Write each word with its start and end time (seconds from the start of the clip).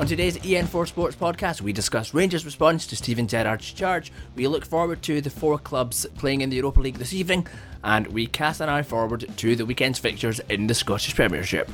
On 0.00 0.06
today's 0.06 0.38
EN4 0.38 0.88
Sports 0.88 1.14
podcast, 1.14 1.60
we 1.60 1.74
discuss 1.74 2.14
Rangers' 2.14 2.46
response 2.46 2.86
to 2.86 2.96
Steven 2.96 3.28
Gerrard's 3.28 3.70
charge. 3.70 4.10
We 4.34 4.48
look 4.48 4.64
forward 4.64 5.02
to 5.02 5.20
the 5.20 5.28
four 5.28 5.58
clubs 5.58 6.06
playing 6.16 6.40
in 6.40 6.48
the 6.48 6.56
Europa 6.56 6.80
League 6.80 6.96
this 6.96 7.12
evening, 7.12 7.46
and 7.84 8.06
we 8.06 8.26
cast 8.26 8.62
an 8.62 8.70
eye 8.70 8.80
forward 8.80 9.26
to 9.36 9.54
the 9.54 9.66
weekend's 9.66 9.98
fixtures 9.98 10.40
in 10.48 10.68
the 10.68 10.74
Scottish 10.74 11.14
Premiership. 11.14 11.70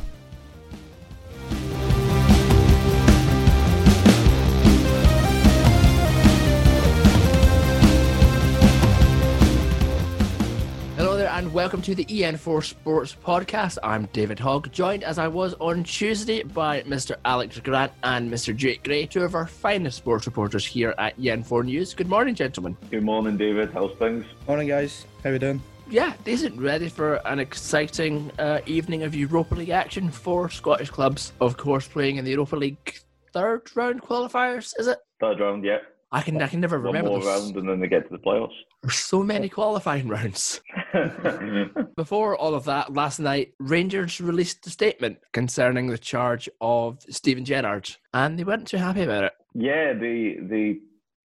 And 11.36 11.52
welcome 11.52 11.82
to 11.82 11.94
the 11.94 12.06
EN4 12.06 12.64
Sports 12.64 13.14
Podcast. 13.22 13.76
I'm 13.82 14.06
David 14.14 14.38
Hogg, 14.38 14.72
joined 14.72 15.04
as 15.04 15.18
I 15.18 15.28
was 15.28 15.52
on 15.60 15.84
Tuesday 15.84 16.42
by 16.42 16.80
Mr. 16.84 17.14
Alex 17.26 17.60
Grant 17.60 17.92
and 18.04 18.32
Mr. 18.32 18.56
Jake 18.56 18.82
Gray, 18.82 19.04
two 19.04 19.22
of 19.22 19.34
our 19.34 19.46
finest 19.46 19.98
sports 19.98 20.24
reporters 20.24 20.64
here 20.64 20.94
at 20.96 21.14
EN4 21.18 21.66
News. 21.66 21.92
Good 21.92 22.08
morning, 22.08 22.34
gentlemen. 22.34 22.74
Good 22.90 23.02
morning, 23.02 23.36
David. 23.36 23.70
How's 23.74 23.94
things? 23.98 24.24
Morning, 24.48 24.66
guys. 24.66 25.04
How 25.22 25.28
are 25.28 25.32
we 25.34 25.38
doing? 25.38 25.60
Yeah, 25.90 26.14
decent. 26.24 26.58
Ready 26.58 26.88
for 26.88 27.16
an 27.26 27.38
exciting 27.38 28.30
uh, 28.38 28.60
evening 28.64 29.02
of 29.02 29.14
Europa 29.14 29.56
League 29.56 29.68
action 29.68 30.10
for 30.10 30.48
Scottish 30.48 30.88
clubs, 30.88 31.34
of 31.42 31.58
course, 31.58 31.86
playing 31.86 32.16
in 32.16 32.24
the 32.24 32.30
Europa 32.30 32.56
League 32.56 33.00
third 33.34 33.70
round 33.74 34.00
qualifiers. 34.00 34.72
Is 34.78 34.86
it? 34.86 34.96
Third 35.20 35.40
round, 35.40 35.66
yeah. 35.66 35.80
I 36.12 36.22
can 36.22 36.40
I 36.40 36.46
can 36.48 36.60
never 36.60 36.76
One 36.78 36.86
remember. 36.86 37.10
more 37.10 37.20
There's, 37.20 37.42
round 37.42 37.56
and 37.56 37.68
then 37.68 37.80
they 37.80 37.88
get 37.88 38.08
to 38.08 38.16
the 38.16 38.22
playoffs. 38.22 38.54
there's 38.82 38.94
so 38.96 39.22
many 39.22 39.48
qualifying 39.48 40.08
rounds. 40.08 40.60
Before 41.96 42.36
all 42.36 42.54
of 42.54 42.64
that, 42.64 42.92
last 42.92 43.18
night 43.18 43.52
Rangers 43.58 44.20
released 44.20 44.66
a 44.66 44.70
statement 44.70 45.18
concerning 45.32 45.88
the 45.88 45.98
charge 45.98 46.48
of 46.60 46.98
Steven 47.10 47.44
Gerrard, 47.44 47.96
and 48.14 48.38
they 48.38 48.44
weren't 48.44 48.68
too 48.68 48.76
happy 48.76 49.02
about 49.02 49.24
it. 49.24 49.32
yeah, 49.54 49.92
they 49.92 50.36
they 50.40 50.78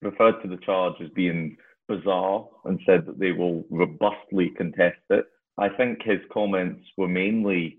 referred 0.01 0.41
to 0.41 0.47
the 0.47 0.57
charge 0.65 0.93
as 1.03 1.09
being 1.09 1.57
bizarre 1.87 2.47
and 2.65 2.79
said 2.85 3.05
that 3.05 3.19
they 3.19 3.31
will 3.31 3.65
robustly 3.69 4.49
contest 4.57 4.99
it. 5.09 5.25
I 5.57 5.69
think 5.69 6.01
his 6.03 6.19
comments 6.31 6.85
were 6.97 7.07
mainly 7.07 7.77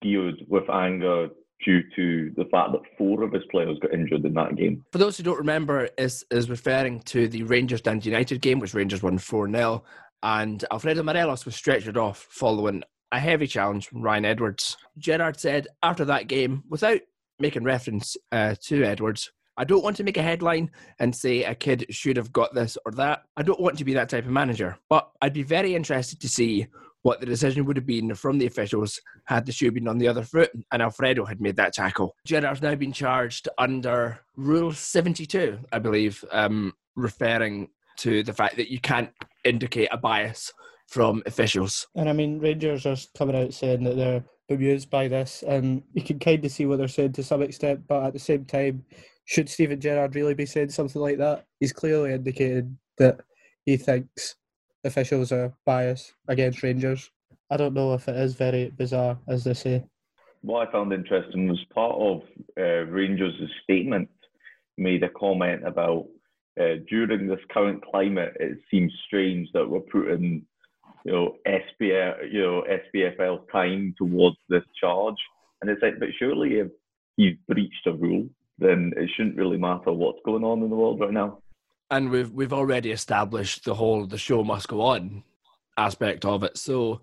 geared 0.00 0.36
with 0.48 0.68
anger 0.70 1.28
due 1.64 1.82
to 1.96 2.32
the 2.36 2.44
fact 2.46 2.72
that 2.72 2.80
four 2.96 3.22
of 3.22 3.32
his 3.32 3.42
players 3.50 3.78
got 3.80 3.94
injured 3.94 4.24
in 4.24 4.34
that 4.34 4.56
game. 4.56 4.84
For 4.92 4.98
those 4.98 5.16
who 5.16 5.22
don't 5.22 5.38
remember, 5.38 5.88
is 5.98 6.24
is 6.30 6.50
referring 6.50 7.00
to 7.02 7.28
the 7.28 7.42
Rangers 7.44 7.80
Dundee 7.80 8.10
United 8.10 8.40
game, 8.40 8.58
which 8.58 8.74
Rangers 8.74 9.02
won 9.02 9.18
4 9.18 9.50
0, 9.50 9.84
and 10.22 10.64
Alfredo 10.70 11.02
Morelos 11.02 11.44
was 11.44 11.56
stretchered 11.56 11.96
off 11.96 12.26
following 12.30 12.82
a 13.12 13.18
heavy 13.18 13.46
challenge 13.46 13.88
from 13.88 14.02
Ryan 14.02 14.24
Edwards. 14.24 14.76
Gerrard 14.98 15.38
said 15.38 15.68
after 15.82 16.04
that 16.06 16.28
game, 16.28 16.62
without 16.68 17.00
making 17.38 17.64
reference 17.64 18.16
uh, 18.30 18.54
to 18.62 18.84
Edwards, 18.84 19.30
I 19.56 19.64
don't 19.64 19.84
want 19.84 19.96
to 19.98 20.04
make 20.04 20.16
a 20.16 20.22
headline 20.22 20.70
and 20.98 21.14
say 21.14 21.44
a 21.44 21.54
kid 21.54 21.86
should 21.90 22.16
have 22.16 22.32
got 22.32 22.54
this 22.54 22.78
or 22.86 22.92
that. 22.92 23.24
I 23.36 23.42
don't 23.42 23.60
want 23.60 23.76
to 23.78 23.84
be 23.84 23.94
that 23.94 24.08
type 24.08 24.24
of 24.24 24.30
manager, 24.30 24.78
but 24.88 25.10
I'd 25.20 25.34
be 25.34 25.42
very 25.42 25.74
interested 25.74 26.20
to 26.20 26.28
see 26.28 26.66
what 27.02 27.20
the 27.20 27.26
decision 27.26 27.64
would 27.64 27.76
have 27.76 27.86
been 27.86 28.14
from 28.14 28.38
the 28.38 28.46
officials 28.46 29.00
had 29.24 29.44
the 29.44 29.52
shoe 29.52 29.70
been 29.70 29.88
on 29.88 29.98
the 29.98 30.08
other 30.08 30.22
foot 30.22 30.50
and 30.72 30.82
Alfredo 30.82 31.24
had 31.24 31.40
made 31.40 31.56
that 31.56 31.72
tackle. 31.72 32.16
Gerrard's 32.24 32.62
now 32.62 32.74
been 32.74 32.92
charged 32.92 33.48
under 33.58 34.20
Rule 34.36 34.72
72, 34.72 35.58
I 35.72 35.78
believe, 35.78 36.24
um, 36.30 36.72
referring 36.96 37.68
to 37.98 38.22
the 38.22 38.32
fact 38.32 38.56
that 38.56 38.70
you 38.70 38.80
can't 38.80 39.10
indicate 39.44 39.88
a 39.92 39.96
bias 39.96 40.52
from 40.88 41.22
officials. 41.26 41.86
And 41.94 42.08
I 42.08 42.12
mean, 42.12 42.38
Rangers 42.38 42.86
are 42.86 42.96
coming 43.16 43.36
out 43.36 43.54
saying 43.54 43.84
that 43.84 43.96
they're 43.96 44.24
bemused 44.48 44.90
by 44.90 45.08
this, 45.08 45.42
and 45.46 45.82
you 45.94 46.02
can 46.02 46.18
kind 46.18 46.44
of 46.44 46.50
see 46.50 46.66
what 46.66 46.78
they're 46.78 46.88
saying 46.88 47.12
to 47.12 47.22
some 47.22 47.42
extent. 47.42 47.86
But 47.86 48.04
at 48.04 48.12
the 48.12 48.18
same 48.18 48.44
time, 48.44 48.84
should 49.24 49.48
Steven 49.48 49.80
Gerrard 49.80 50.14
really 50.14 50.34
be 50.34 50.46
saying 50.46 50.70
something 50.70 51.00
like 51.00 51.18
that? 51.18 51.46
He's 51.60 51.72
clearly 51.72 52.12
indicated 52.12 52.76
that 52.98 53.20
he 53.64 53.76
thinks 53.76 54.36
officials 54.84 55.32
are 55.32 55.52
biased 55.64 56.14
against 56.28 56.62
Rangers. 56.62 57.10
I 57.50 57.56
don't 57.56 57.74
know 57.74 57.94
if 57.94 58.08
it 58.08 58.16
is 58.16 58.34
very 58.34 58.70
bizarre, 58.70 59.18
as 59.28 59.44
they 59.44 59.54
say. 59.54 59.84
What 60.42 60.68
I 60.68 60.72
found 60.72 60.92
interesting 60.92 61.48
was 61.48 61.64
part 61.72 61.94
of 61.94 62.22
uh, 62.58 62.90
Rangers' 62.90 63.50
statement 63.62 64.08
made 64.76 65.02
a 65.02 65.08
comment 65.10 65.66
about 65.66 66.06
uh, 66.60 66.76
during 66.88 67.26
this 67.26 67.40
current 67.50 67.84
climate, 67.84 68.36
it 68.40 68.58
seems 68.70 68.92
strange 69.06 69.48
that 69.52 69.68
we're 69.68 69.80
putting, 69.80 70.44
you 71.04 71.12
know, 71.12 71.36
SPF, 71.46 72.32
you 72.32 72.42
know, 72.42 72.64
SPFL's 72.94 73.46
time 73.50 73.94
towards 73.96 74.36
this 74.48 74.64
charge, 74.78 75.16
and 75.60 75.70
it's 75.70 75.82
like, 75.82 75.98
but 75.98 76.08
surely 76.18 76.58
if 76.58 76.68
you've 77.16 77.38
breached 77.46 77.86
a 77.86 77.92
rule, 77.92 78.28
then 78.58 78.92
it 78.96 79.10
shouldn't 79.16 79.36
really 79.36 79.56
matter 79.56 79.92
what's 79.92 80.20
going 80.24 80.44
on 80.44 80.62
in 80.62 80.70
the 80.70 80.76
world 80.76 81.00
right 81.00 81.12
now. 81.12 81.38
And 81.92 82.10
we've 82.10 82.30
we've 82.30 82.54
already 82.54 82.90
established 82.90 83.64
the 83.66 83.74
whole 83.74 84.06
the 84.06 84.16
show 84.18 84.42
must 84.42 84.66
go 84.66 84.80
on 84.80 85.22
aspect 85.76 86.24
of 86.24 86.42
it. 86.42 86.56
So 86.56 87.02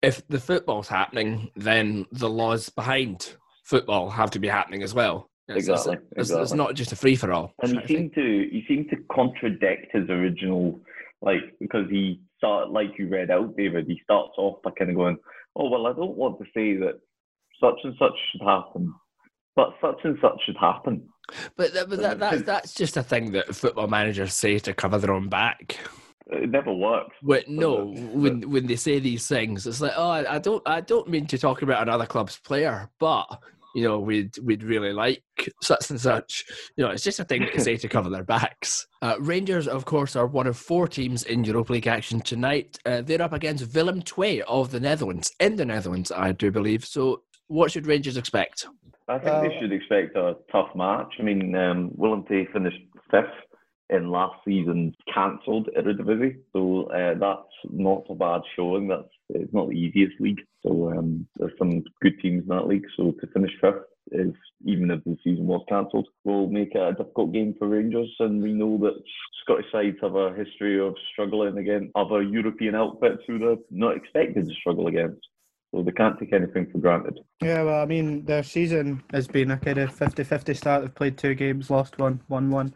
if 0.00 0.26
the 0.28 0.38
football's 0.38 0.88
happening, 0.88 1.50
then 1.56 2.06
the 2.12 2.30
laws 2.30 2.68
behind 2.68 3.34
football 3.64 4.08
have 4.10 4.30
to 4.30 4.38
be 4.38 4.48
happening 4.48 4.82
as 4.84 4.94
well. 4.94 5.28
It's, 5.48 5.66
it's- 5.68 5.80
Exactly, 5.86 6.06
It's, 6.12 6.30
it's 6.30 6.30
exactly. 6.30 6.56
not 6.56 6.74
just 6.74 6.92
a 6.92 6.96
free 6.96 7.16
for 7.16 7.32
all. 7.32 7.52
And 7.62 7.80
he 7.80 7.86
seemed 7.94 8.14
to 8.14 8.48
he 8.52 8.64
seemed 8.68 8.90
to 8.90 8.96
contradict 9.12 9.88
his 9.92 10.08
original 10.08 10.80
like 11.20 11.42
because 11.60 11.90
he 11.90 12.20
started 12.38 12.70
like 12.70 12.96
you 12.98 13.08
read 13.08 13.30
out, 13.32 13.56
David, 13.56 13.86
he 13.88 14.00
starts 14.04 14.34
off 14.38 14.62
by 14.62 14.70
kind 14.78 14.90
of 14.90 14.96
going, 14.96 15.16
Oh 15.56 15.68
well 15.68 15.88
I 15.88 15.92
don't 15.94 16.16
want 16.16 16.38
to 16.38 16.44
say 16.54 16.76
that 16.76 17.00
such 17.60 17.78
and 17.82 17.94
such 17.98 18.12
should 18.30 18.46
happen. 18.46 18.94
But 19.56 19.74
such 19.80 19.98
and 20.04 20.16
such 20.22 20.40
should 20.46 20.56
happen. 20.60 21.08
But, 21.56 21.74
that, 21.74 21.88
but 21.88 22.00
that, 22.00 22.18
that, 22.18 22.46
that's 22.46 22.74
just 22.82 22.96
a 22.96 23.02
thing 23.02 23.32
that 23.32 23.54
football 23.54 23.88
managers 23.88 24.34
say 24.34 24.58
to 24.60 24.74
cover 24.74 24.98
their 24.98 25.12
own 25.12 25.28
back. 25.28 25.78
It 26.26 26.50
never 26.50 26.72
works. 26.72 27.16
But 27.22 27.48
no, 27.48 27.92
when 27.94 28.48
when 28.48 28.66
they 28.66 28.76
say 28.76 29.00
these 29.00 29.26
things, 29.26 29.66
it's 29.66 29.80
like, 29.80 29.92
oh, 29.96 30.10
I 30.10 30.38
don't, 30.38 30.62
I 30.66 30.80
don't 30.80 31.08
mean 31.08 31.26
to 31.26 31.36
talk 31.36 31.62
about 31.62 31.82
another 31.82 32.06
club's 32.06 32.38
player, 32.38 32.88
but 32.98 33.26
you 33.74 33.82
know, 33.84 33.98
we'd 33.98 34.36
we'd 34.38 34.62
really 34.62 34.92
like 34.92 35.22
such 35.62 35.90
and 35.90 36.00
such. 36.00 36.44
You 36.76 36.84
know, 36.84 36.90
it's 36.90 37.02
just 37.02 37.20
a 37.20 37.24
thing 37.24 37.48
they 37.52 37.62
say 37.62 37.76
to 37.76 37.88
cover 37.88 38.10
their 38.10 38.24
backs. 38.24 38.86
Uh, 39.00 39.16
Rangers, 39.18 39.66
of 39.66 39.84
course, 39.84 40.14
are 40.14 40.26
one 40.26 40.46
of 40.46 40.56
four 40.56 40.86
teams 40.86 41.22
in 41.24 41.44
Europa 41.44 41.72
League 41.72 41.86
action 41.86 42.20
tonight. 42.20 42.78
Uh, 42.84 43.02
they're 43.02 43.22
up 43.22 43.32
against 43.32 43.74
Willem 43.74 44.02
II 44.18 44.42
of 44.42 44.70
the 44.70 44.80
Netherlands, 44.80 45.32
in 45.40 45.56
the 45.56 45.64
Netherlands, 45.64 46.12
I 46.12 46.32
do 46.32 46.50
believe. 46.50 46.84
So, 46.84 47.22
what 47.52 47.70
should 47.70 47.86
Rangers 47.86 48.16
expect? 48.16 48.66
I 49.08 49.18
think 49.18 49.34
Uh, 49.34 49.42
they 49.42 49.58
should 49.58 49.72
expect 49.72 50.16
a 50.16 50.36
tough 50.50 50.74
match. 50.74 51.12
I 51.18 51.22
mean, 51.22 51.54
um, 51.54 51.90
Willem 51.94 52.24
II 52.30 52.46
finished 52.46 52.80
fifth 53.10 53.26
in 53.90 54.10
last 54.10 54.36
season's 54.44 54.94
cancelled 55.12 55.68
Eredivisie, 55.76 56.38
so 56.52 56.84
uh, 56.84 57.14
that's 57.14 57.56
not 57.70 58.06
a 58.08 58.14
bad 58.14 58.40
showing. 58.56 58.88
That's 58.88 59.12
it's 59.28 59.52
not 59.52 59.68
the 59.68 59.74
easiest 59.74 60.18
league, 60.18 60.40
so 60.64 60.90
um, 60.92 61.26
there's 61.36 61.52
some 61.58 61.82
good 62.00 62.18
teams 62.20 62.42
in 62.42 62.48
that 62.48 62.66
league. 62.66 62.86
So 62.96 63.12
to 63.12 63.26
finish 63.28 63.52
fifth 63.60 63.84
is 64.12 64.34
even 64.64 64.90
if 64.90 65.04
the 65.04 65.16
season 65.22 65.46
was 65.46 65.64
cancelled, 65.68 66.08
will 66.24 66.48
make 66.48 66.74
it 66.74 66.80
a 66.80 66.94
difficult 66.94 67.32
game 67.32 67.54
for 67.58 67.68
Rangers. 67.68 68.12
And 68.18 68.42
we 68.42 68.52
know 68.52 68.78
that 68.78 69.02
Scottish 69.42 69.70
sides 69.70 69.96
have 70.00 70.14
a 70.14 70.34
history 70.34 70.80
of 70.80 70.94
struggling 71.12 71.58
against 71.58 71.92
other 71.94 72.22
European 72.22 72.74
outfits 72.74 73.22
who 73.26 73.38
they're 73.38 73.56
not 73.70 73.96
expected 73.96 74.48
to 74.48 74.54
struggle 74.54 74.86
against. 74.86 75.26
So 75.72 75.82
they 75.82 75.92
can't 75.92 76.18
take 76.18 76.34
anything 76.34 76.66
for 76.70 76.78
granted. 76.78 77.18
Yeah, 77.42 77.62
well, 77.62 77.82
I 77.82 77.86
mean, 77.86 78.26
their 78.26 78.42
season 78.42 79.02
has 79.10 79.26
been 79.26 79.50
a 79.50 79.56
kind 79.56 79.78
of 79.78 79.94
50 79.94 80.22
50 80.22 80.54
start. 80.54 80.82
They've 80.82 80.94
played 80.94 81.16
two 81.16 81.34
games, 81.34 81.70
lost 81.70 81.98
one, 81.98 82.20
won 82.28 82.50
one. 82.50 82.74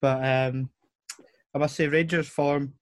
But 0.00 0.24
um, 0.24 0.70
I 1.54 1.58
must 1.58 1.76
say, 1.76 1.88
Rangers' 1.88 2.28
form, 2.28 2.72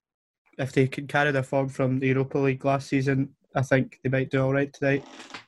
if 0.57 0.71
they 0.71 0.87
can 0.87 1.05
carry 1.05 1.31
their 1.31 1.43
form 1.43 1.67
from 1.67 1.99
the 1.99 2.07
Europa 2.07 2.37
League 2.37 2.63
last 2.63 2.87
season, 2.87 3.35
I 3.53 3.61
think 3.61 3.99
they 4.03 4.09
might 4.09 4.29
do 4.29 4.41
all 4.41 4.53
right 4.53 4.71
tonight. 4.71 5.05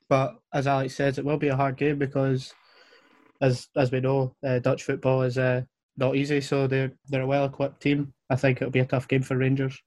But 0.10 0.36
as 0.54 0.68
Alex 0.68 0.95
says, 0.95 1.18
it 1.18 1.25
will 1.25 1.38
be 1.38 1.48
a 1.48 1.56
hard 1.56 1.77
game 1.77 1.98
because, 1.98 2.54
as 3.42 3.69
as 3.77 3.92
we 3.92 4.01
know, 4.01 4.36
uh, 4.45 4.60
Dutch 4.60 4.83
football 4.83 5.22
is 5.22 5.38
uh, 5.38 5.62
not 5.95 6.18
easy. 6.18 6.42
So 6.42 6.68
they're 6.68 6.92
they're 7.07 7.22
a 7.22 7.27
well 7.27 7.45
equipped 7.45 7.81
team. 7.81 8.13
I 8.30 8.36
think 8.36 8.57
it'll 8.57 8.72
be 8.72 8.80
a 8.80 8.86
tough 8.86 9.07
game 9.07 9.22
for 9.22 9.38
Rangers. 9.38 9.81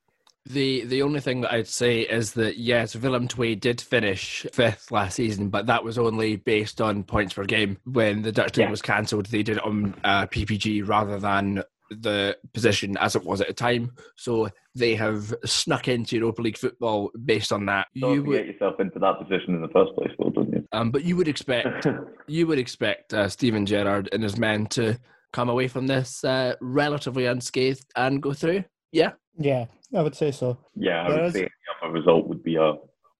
The 0.48 0.84
the 0.84 1.02
only 1.02 1.20
thing 1.20 1.40
that 1.42 1.52
I'd 1.52 1.66
say 1.66 2.00
is 2.02 2.32
that 2.34 2.56
yes, 2.56 2.94
Willem 2.94 3.28
II 3.38 3.56
did 3.56 3.80
finish 3.80 4.46
fifth 4.52 4.90
last 4.92 5.14
season, 5.16 5.48
but 5.48 5.66
that 5.66 5.82
was 5.82 5.98
only 5.98 6.36
based 6.36 6.80
on 6.80 7.02
points 7.02 7.34
per 7.34 7.44
game. 7.44 7.78
When 7.84 8.22
the 8.22 8.32
Dutch 8.32 8.56
league 8.56 8.66
Yeah. 8.66 8.70
was 8.70 8.82
cancelled, 8.82 9.26
they 9.26 9.42
did 9.42 9.56
it 9.56 9.64
on 9.64 9.94
uh, 10.04 10.26
PPG 10.26 10.86
rather 10.86 11.18
than 11.18 11.62
the 11.90 12.36
position 12.52 12.96
as 12.98 13.14
it 13.14 13.24
was 13.24 13.40
at 13.40 13.46
the 13.46 13.54
time. 13.54 13.92
So 14.16 14.48
they 14.74 14.94
have 14.96 15.32
snuck 15.44 15.86
into 15.88 16.16
Europa 16.16 16.42
League 16.42 16.58
football 16.58 17.12
based 17.24 17.52
on 17.52 17.66
that. 17.66 17.86
Don't 17.96 18.12
You 18.14 18.22
get 18.22 18.28
would, 18.28 18.46
yourself 18.46 18.80
into 18.80 18.98
that 18.98 19.18
position 19.20 19.54
in 19.54 19.62
the 19.62 19.68
first 19.68 19.94
place, 19.94 20.10
don't 20.18 20.52
you? 20.52 20.66
um, 20.72 20.90
but 20.90 21.04
you 21.04 21.16
would 21.16 21.28
expect 21.28 21.86
you 22.28 22.46
would 22.46 22.58
expect 22.58 23.12
uh, 23.14 23.28
Steven 23.28 23.66
Gerrard 23.66 24.08
and 24.12 24.22
his 24.22 24.36
men 24.38 24.66
to 24.68 24.98
come 25.32 25.48
away 25.48 25.66
from 25.68 25.86
this 25.88 26.22
uh, 26.24 26.54
relatively 26.60 27.26
unscathed 27.26 27.84
and 27.96 28.22
go 28.22 28.32
through. 28.32 28.64
Yeah. 28.92 29.12
Yeah, 29.38 29.66
I 29.94 30.02
would 30.02 30.14
say 30.14 30.30
so. 30.32 30.58
yeah, 30.74 31.04
I 31.04 31.10
There 31.10 31.22
would 31.24 31.32
say 31.32 31.40
any 31.40 31.50
other 31.82 31.92
result 31.92 32.26
would 32.28 32.42
be 32.42 32.56
a 32.56 32.74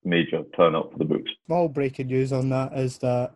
major 0.04 0.42
turn 0.56 0.74
up 0.74 0.92
for 0.92 0.98
the 0.98 1.04
books. 1.04 1.30
Small 1.46 1.68
breaking 1.68 2.06
news 2.08 2.32
on 2.32 2.48
that 2.50 2.72
is 2.78 2.98
that 2.98 3.34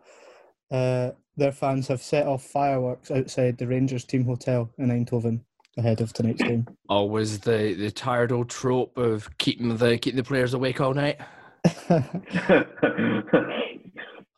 uh, 0.71 1.11
their 1.37 1.51
fans 1.51 1.87
have 1.87 2.01
set 2.01 2.27
off 2.27 2.43
fireworks 2.43 3.11
outside 3.11 3.57
the 3.57 3.67
Rangers 3.67 4.05
team 4.05 4.25
hotel 4.25 4.69
in 4.77 4.89
Eindhoven 4.89 5.41
ahead 5.77 6.01
of 6.01 6.11
tonight's 6.13 6.41
game. 6.41 6.67
Always 6.89 7.39
the, 7.39 7.73
the 7.73 7.91
tired 7.91 8.31
old 8.31 8.49
trope 8.49 8.97
of 8.97 9.29
keeping 9.37 9.75
the 9.77 9.97
keeping 9.97 10.17
the 10.17 10.23
players 10.23 10.53
awake 10.53 10.81
all 10.81 10.93
night. 10.93 11.19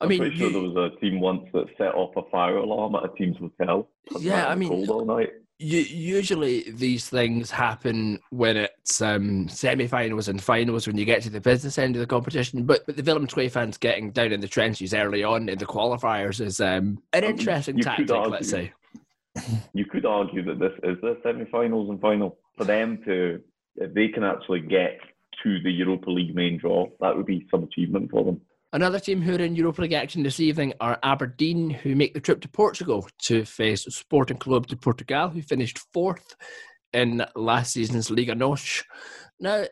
I'm 0.01 0.09
mean, 0.09 0.19
pretty 0.19 0.35
sure 0.35 0.47
you- 0.47 0.53
there 0.53 0.61
was 0.61 0.91
a 0.91 0.99
team 0.99 1.19
once 1.21 1.47
that 1.53 1.65
set 1.77 1.93
off 1.95 2.13
a 2.17 2.29
fire 2.29 2.57
alarm 2.57 2.95
at 2.95 3.05
a 3.05 3.09
team's 3.17 3.37
hotel. 3.37 3.87
Yeah, 4.19 4.47
I 4.47 4.55
mean- 4.55 4.69
cold 4.69 4.89
all 4.89 5.05
night. 5.05 5.29
Usually 5.63 6.69
these 6.69 7.07
things 7.07 7.49
happen 7.49 8.19
when 8.31 8.57
it's 8.57 9.01
um, 9.01 9.47
semi-finals 9.47 10.27
and 10.27 10.43
finals 10.43 10.87
when 10.87 10.97
you 10.97 11.05
get 11.05 11.21
to 11.23 11.29
the 11.29 11.39
business 11.39 11.77
end 11.77 11.95
of 11.95 12.01
the 12.01 12.07
competition. 12.07 12.65
But, 12.65 12.85
but 12.85 12.97
the 12.97 13.03
Willem 13.03 13.27
II 13.35 13.47
fans 13.47 13.77
getting 13.77 14.11
down 14.11 14.33
in 14.33 14.41
the 14.41 14.47
trenches 14.47 14.93
early 14.93 15.23
on 15.23 15.47
in 15.47 15.57
the 15.57 15.65
qualifiers 15.65 16.41
is 16.41 16.59
um, 16.59 17.01
an 17.13 17.23
interesting 17.23 17.77
you 17.77 17.83
tactic, 17.83 18.09
let's 18.09 18.51
argue- 18.53 18.69
say. 18.69 18.73
You 19.73 19.85
could 19.85 20.05
argue 20.05 20.43
that 20.43 20.59
this 20.59 20.73
is 20.83 21.01
the 21.01 21.17
semi-finals 21.23 21.89
and 21.89 21.99
final 21.99 22.37
for 22.55 22.65
them 22.65 23.01
to, 23.05 23.41
if 23.77 23.93
they 23.93 24.09
can 24.09 24.23
actually 24.23 24.59
get 24.59 24.99
to 25.43 25.59
the 25.63 25.71
Europa 25.71 26.11
League 26.11 26.35
main 26.35 26.57
draw, 26.59 26.87
that 26.99 27.15
would 27.15 27.25
be 27.25 27.47
some 27.49 27.63
achievement 27.63 28.11
for 28.11 28.23
them. 28.23 28.41
Another 28.73 28.99
team 28.99 29.21
who 29.21 29.35
are 29.35 29.39
in 29.39 29.55
Europa 29.55 29.83
League 29.83 29.93
action 29.93 30.23
this 30.23 30.39
evening 30.39 30.73
are 30.81 30.97
Aberdeen, 31.03 31.69
who 31.69 31.95
make 31.95 32.15
the 32.15 32.19
trip 32.19 32.41
to 32.41 32.49
Portugal 32.49 33.07
to 33.25 33.45
face 33.45 33.83
Sporting 33.83 34.37
Clube 34.37 34.65
de 34.65 34.75
Portugal, 34.75 35.29
who 35.29 35.43
finished 35.43 35.77
fourth 35.93 36.35
in 36.91 37.23
last 37.35 37.73
season's 37.73 38.09
Liga 38.09 38.33
NOS. 38.33 38.83
Now, 39.39 39.61
uh, 39.61 39.67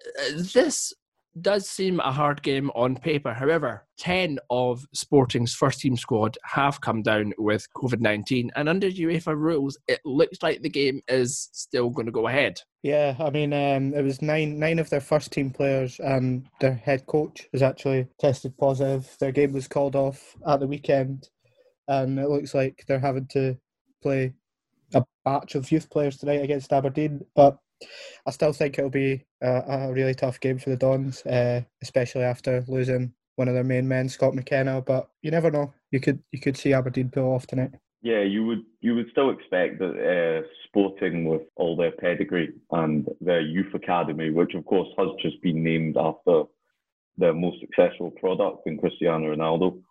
this 0.54 0.94
does 1.40 1.70
seem 1.70 2.00
a 2.00 2.12
hard 2.12 2.42
game 2.44 2.70
on 2.76 2.96
paper. 2.96 3.34
However, 3.34 3.86
10 4.00 4.40
of 4.50 4.86
Sporting's 4.94 5.54
first 5.54 5.80
team 5.80 5.96
squad 5.96 6.38
have 6.44 6.82
come 6.82 7.02
down 7.02 7.34
with 7.38 7.68
COVID 7.76 8.00
19, 8.00 8.52
and 8.56 8.68
under 8.68 8.90
UEFA 8.90 9.38
rules, 9.38 9.78
it 9.88 10.00
looks 10.06 10.42
like 10.42 10.62
the 10.62 10.70
game 10.70 11.02
is 11.08 11.50
still 11.54 11.90
going 11.90 12.08
to 12.08 12.12
go 12.12 12.28
ahead. 12.28 12.60
Yeah, 12.84 13.16
I 13.20 13.30
mean, 13.30 13.54
um, 13.54 13.94
it 13.94 14.04
was 14.04 14.22
nine 14.22 14.60
nine 14.60 14.80
of 14.80 14.90
their 14.90 15.02
first 15.02 15.32
team 15.32 15.52
players 15.52 16.00
and 16.00 16.48
their 16.60 16.74
head 16.74 17.06
coach 17.06 17.48
was 17.54 17.62
actually 17.62 18.08
tested 18.20 18.58
positive. 18.58 19.16
Their 19.20 19.32
game 19.32 19.54
was 19.54 19.68
called 19.68 19.96
off 19.96 20.36
at 20.48 20.60
the 20.60 20.68
weekend, 20.68 21.30
and 21.88 22.20
it 22.20 22.30
looks 22.30 22.54
like 22.54 22.84
they're 22.88 23.00
having 23.00 23.28
to 23.28 23.58
play 24.02 24.34
a 24.94 25.04
batch 25.24 25.56
of 25.56 25.72
youth 25.72 25.90
players 25.90 26.18
tonight 26.18 26.44
against 26.44 26.74
Aberdeen. 26.74 27.24
But 27.36 27.58
I 28.26 28.32
still 28.32 28.54
think 28.54 28.78
it'll 28.78 28.90
be 28.90 29.26
a, 29.42 29.64
a 29.68 29.94
really 29.94 30.14
tough 30.14 30.40
game 30.40 30.60
for 30.60 30.70
the 30.70 30.78
Dons, 30.78 31.26
uh, 31.26 31.62
especially 31.82 32.24
after 32.24 32.64
losing 32.68 33.14
one 33.36 33.48
of 33.48 33.54
their 33.54 33.64
main 33.64 33.88
men, 33.88 34.10
Scott 34.10 34.36
McKenna. 34.36 34.82
But 34.82 35.10
you 35.22 35.32
never 35.32 35.52
know; 35.52 35.74
you 35.92 36.00
could 36.00 36.22
you 36.32 36.40
could 36.40 36.58
see 36.58 36.74
Aberdeen 36.74 37.10
pull 37.10 37.34
off 37.34 37.48
tonight. 37.48 37.72
Yeah, 38.02 38.22
you 38.22 38.46
would 38.46 38.64
you 38.82 38.96
would 38.96 39.10
still 39.12 39.30
expect 39.30 39.80
that 39.80 40.44
uh, 40.44 40.48
Sporting, 40.68 41.26
with 41.26 41.42
all 41.56 41.76
their 41.76 41.92
pedigree 41.92 42.54
and 42.72 43.08
their 43.20 43.42
youth 43.42 43.74
academy, 43.74 44.32
which 44.32 44.54
of 44.54 44.66
course 44.66 44.88
has 44.98 45.10
just 45.22 45.42
been 45.42 45.64
named 45.64 45.98
after 45.98 46.44
their 47.18 47.34
most 47.34 47.60
successful 47.60 48.12
product 48.12 48.66
in 48.66 48.78
Cristiano 48.78 49.36
Ronaldo, 49.36 49.82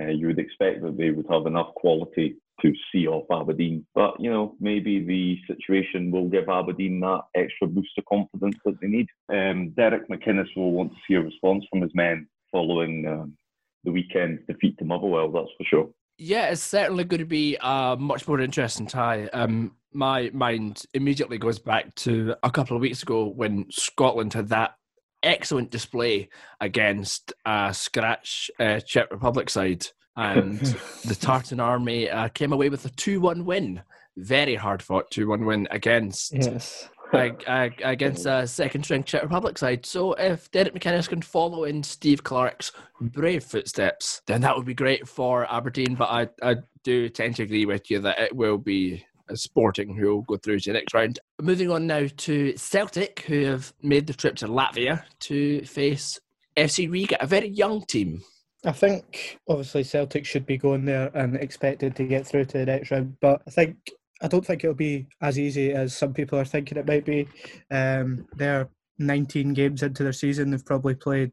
uh, 0.00 0.08
you 0.08 0.26
would 0.26 0.38
expect 0.38 0.82
that 0.82 0.96
they 0.96 1.10
would 1.10 1.26
have 1.30 1.46
enough 1.46 1.74
quality 1.74 2.36
to 2.62 2.72
see 2.92 3.06
off 3.06 3.26
Aberdeen. 3.30 3.86
But 3.94 4.14
you 4.18 4.30
know, 4.30 4.54
maybe 4.60 5.04
the 5.04 5.38
situation 5.46 6.10
will 6.10 6.28
give 6.28 6.48
Aberdeen 6.48 7.00
that 7.00 7.22
extra 7.34 7.66
boost 7.66 7.98
of 7.98 8.04
confidence 8.06 8.56
that 8.64 8.80
they 8.80 8.88
need. 8.88 9.06
Um, 9.32 9.70
Derek 9.76 10.08
McInnes 10.08 10.48
will 10.56 10.72
want 10.72 10.92
to 10.92 10.98
see 11.06 11.14
a 11.14 11.20
response 11.20 11.64
from 11.70 11.82
his 11.82 11.94
men 11.94 12.26
following 12.50 13.06
um, 13.06 13.36
the 13.84 13.92
weekend's 13.92 14.42
defeat 14.46 14.78
to 14.78 14.84
Motherwell. 14.84 15.30
That's 15.30 15.48
for 15.58 15.64
sure. 15.64 15.88
Yeah, 16.18 16.46
it's 16.46 16.62
certainly 16.62 17.04
going 17.04 17.20
to 17.20 17.26
be 17.26 17.58
a 17.60 17.96
much 17.98 18.26
more 18.26 18.40
interesting 18.40 18.86
tie. 18.86 19.28
Um, 19.34 19.72
my 19.92 20.30
mind 20.32 20.84
immediately 20.94 21.36
goes 21.36 21.58
back 21.58 21.94
to 21.96 22.34
a 22.42 22.50
couple 22.50 22.76
of 22.76 22.80
weeks 22.80 23.02
ago 23.02 23.28
when 23.28 23.66
Scotland 23.70 24.32
had 24.32 24.48
that 24.48 24.76
excellent 25.22 25.70
display 25.70 26.28
against 26.60 27.32
a 27.44 27.74
scratch 27.74 28.50
uh, 28.58 28.80
Czech 28.80 29.10
Republic 29.10 29.50
side, 29.50 29.86
and 30.16 30.58
the 31.04 31.14
Tartan 31.14 31.60
Army 31.60 32.10
uh, 32.10 32.28
came 32.28 32.52
away 32.52 32.68
with 32.68 32.84
a 32.84 32.90
two-one 32.90 33.44
win. 33.44 33.82
Very 34.16 34.54
hard 34.54 34.82
fought 34.82 35.10
two-one 35.10 35.44
win 35.44 35.68
against 35.70 36.34
yes. 36.34 36.88
ag- 37.12 37.44
ag- 37.46 37.82
against 37.84 38.24
a 38.26 38.46
second 38.46 38.84
string 38.84 39.04
Czech 39.04 39.22
Republic 39.22 39.58
side. 39.58 39.84
So 39.84 40.14
if 40.14 40.50
Derek 40.50 40.74
McInnes 40.74 41.08
can 41.08 41.22
follow 41.22 41.64
in 41.64 41.82
Steve 41.82 42.24
Clarke's 42.24 42.72
brave 43.00 43.44
footsteps, 43.44 44.22
then 44.26 44.40
that 44.40 44.56
would 44.56 44.66
be 44.66 44.74
great 44.74 45.06
for 45.06 45.50
Aberdeen. 45.52 45.94
But 45.94 46.08
I, 46.08 46.28
I 46.42 46.56
do 46.82 47.08
tend 47.08 47.36
to 47.36 47.42
agree 47.42 47.66
with 47.66 47.90
you 47.90 48.00
that 48.00 48.18
it 48.18 48.34
will 48.34 48.58
be 48.58 49.04
a 49.28 49.36
Sporting 49.36 49.94
who 49.94 50.08
will 50.08 50.22
go 50.22 50.36
through 50.36 50.60
to 50.60 50.70
the 50.70 50.74
next 50.74 50.94
round. 50.94 51.18
Moving 51.40 51.70
on 51.70 51.86
now 51.86 52.06
to 52.16 52.56
Celtic, 52.56 53.20
who 53.26 53.44
have 53.44 53.72
made 53.82 54.06
the 54.06 54.14
trip 54.14 54.36
to 54.36 54.46
Latvia 54.46 55.02
to 55.20 55.64
face 55.64 56.18
FC 56.56 56.90
Riga, 56.90 57.22
a 57.22 57.26
very 57.26 57.48
young 57.48 57.84
team. 57.86 58.22
I 58.66 58.72
think 58.72 59.38
obviously 59.48 59.84
Celtic 59.84 60.26
should 60.26 60.44
be 60.44 60.58
going 60.58 60.84
there 60.84 61.10
and 61.14 61.36
expected 61.36 61.94
to 61.96 62.04
get 62.04 62.26
through 62.26 62.46
to 62.46 62.58
the 62.58 62.66
next 62.66 62.90
round, 62.90 63.16
but 63.20 63.40
I 63.46 63.50
think 63.50 63.76
I 64.20 64.28
don't 64.28 64.44
think 64.44 64.64
it'll 64.64 64.74
be 64.74 65.06
as 65.20 65.38
easy 65.38 65.72
as 65.72 65.96
some 65.96 66.12
people 66.12 66.38
are 66.38 66.44
thinking 66.44 66.76
it 66.76 66.86
might 66.86 67.04
be. 67.04 67.28
Um, 67.70 68.26
they're 68.34 68.68
19 68.98 69.54
games 69.54 69.82
into 69.82 70.02
their 70.02 70.12
season. 70.12 70.50
They've 70.50 70.64
probably 70.64 70.94
played. 70.94 71.32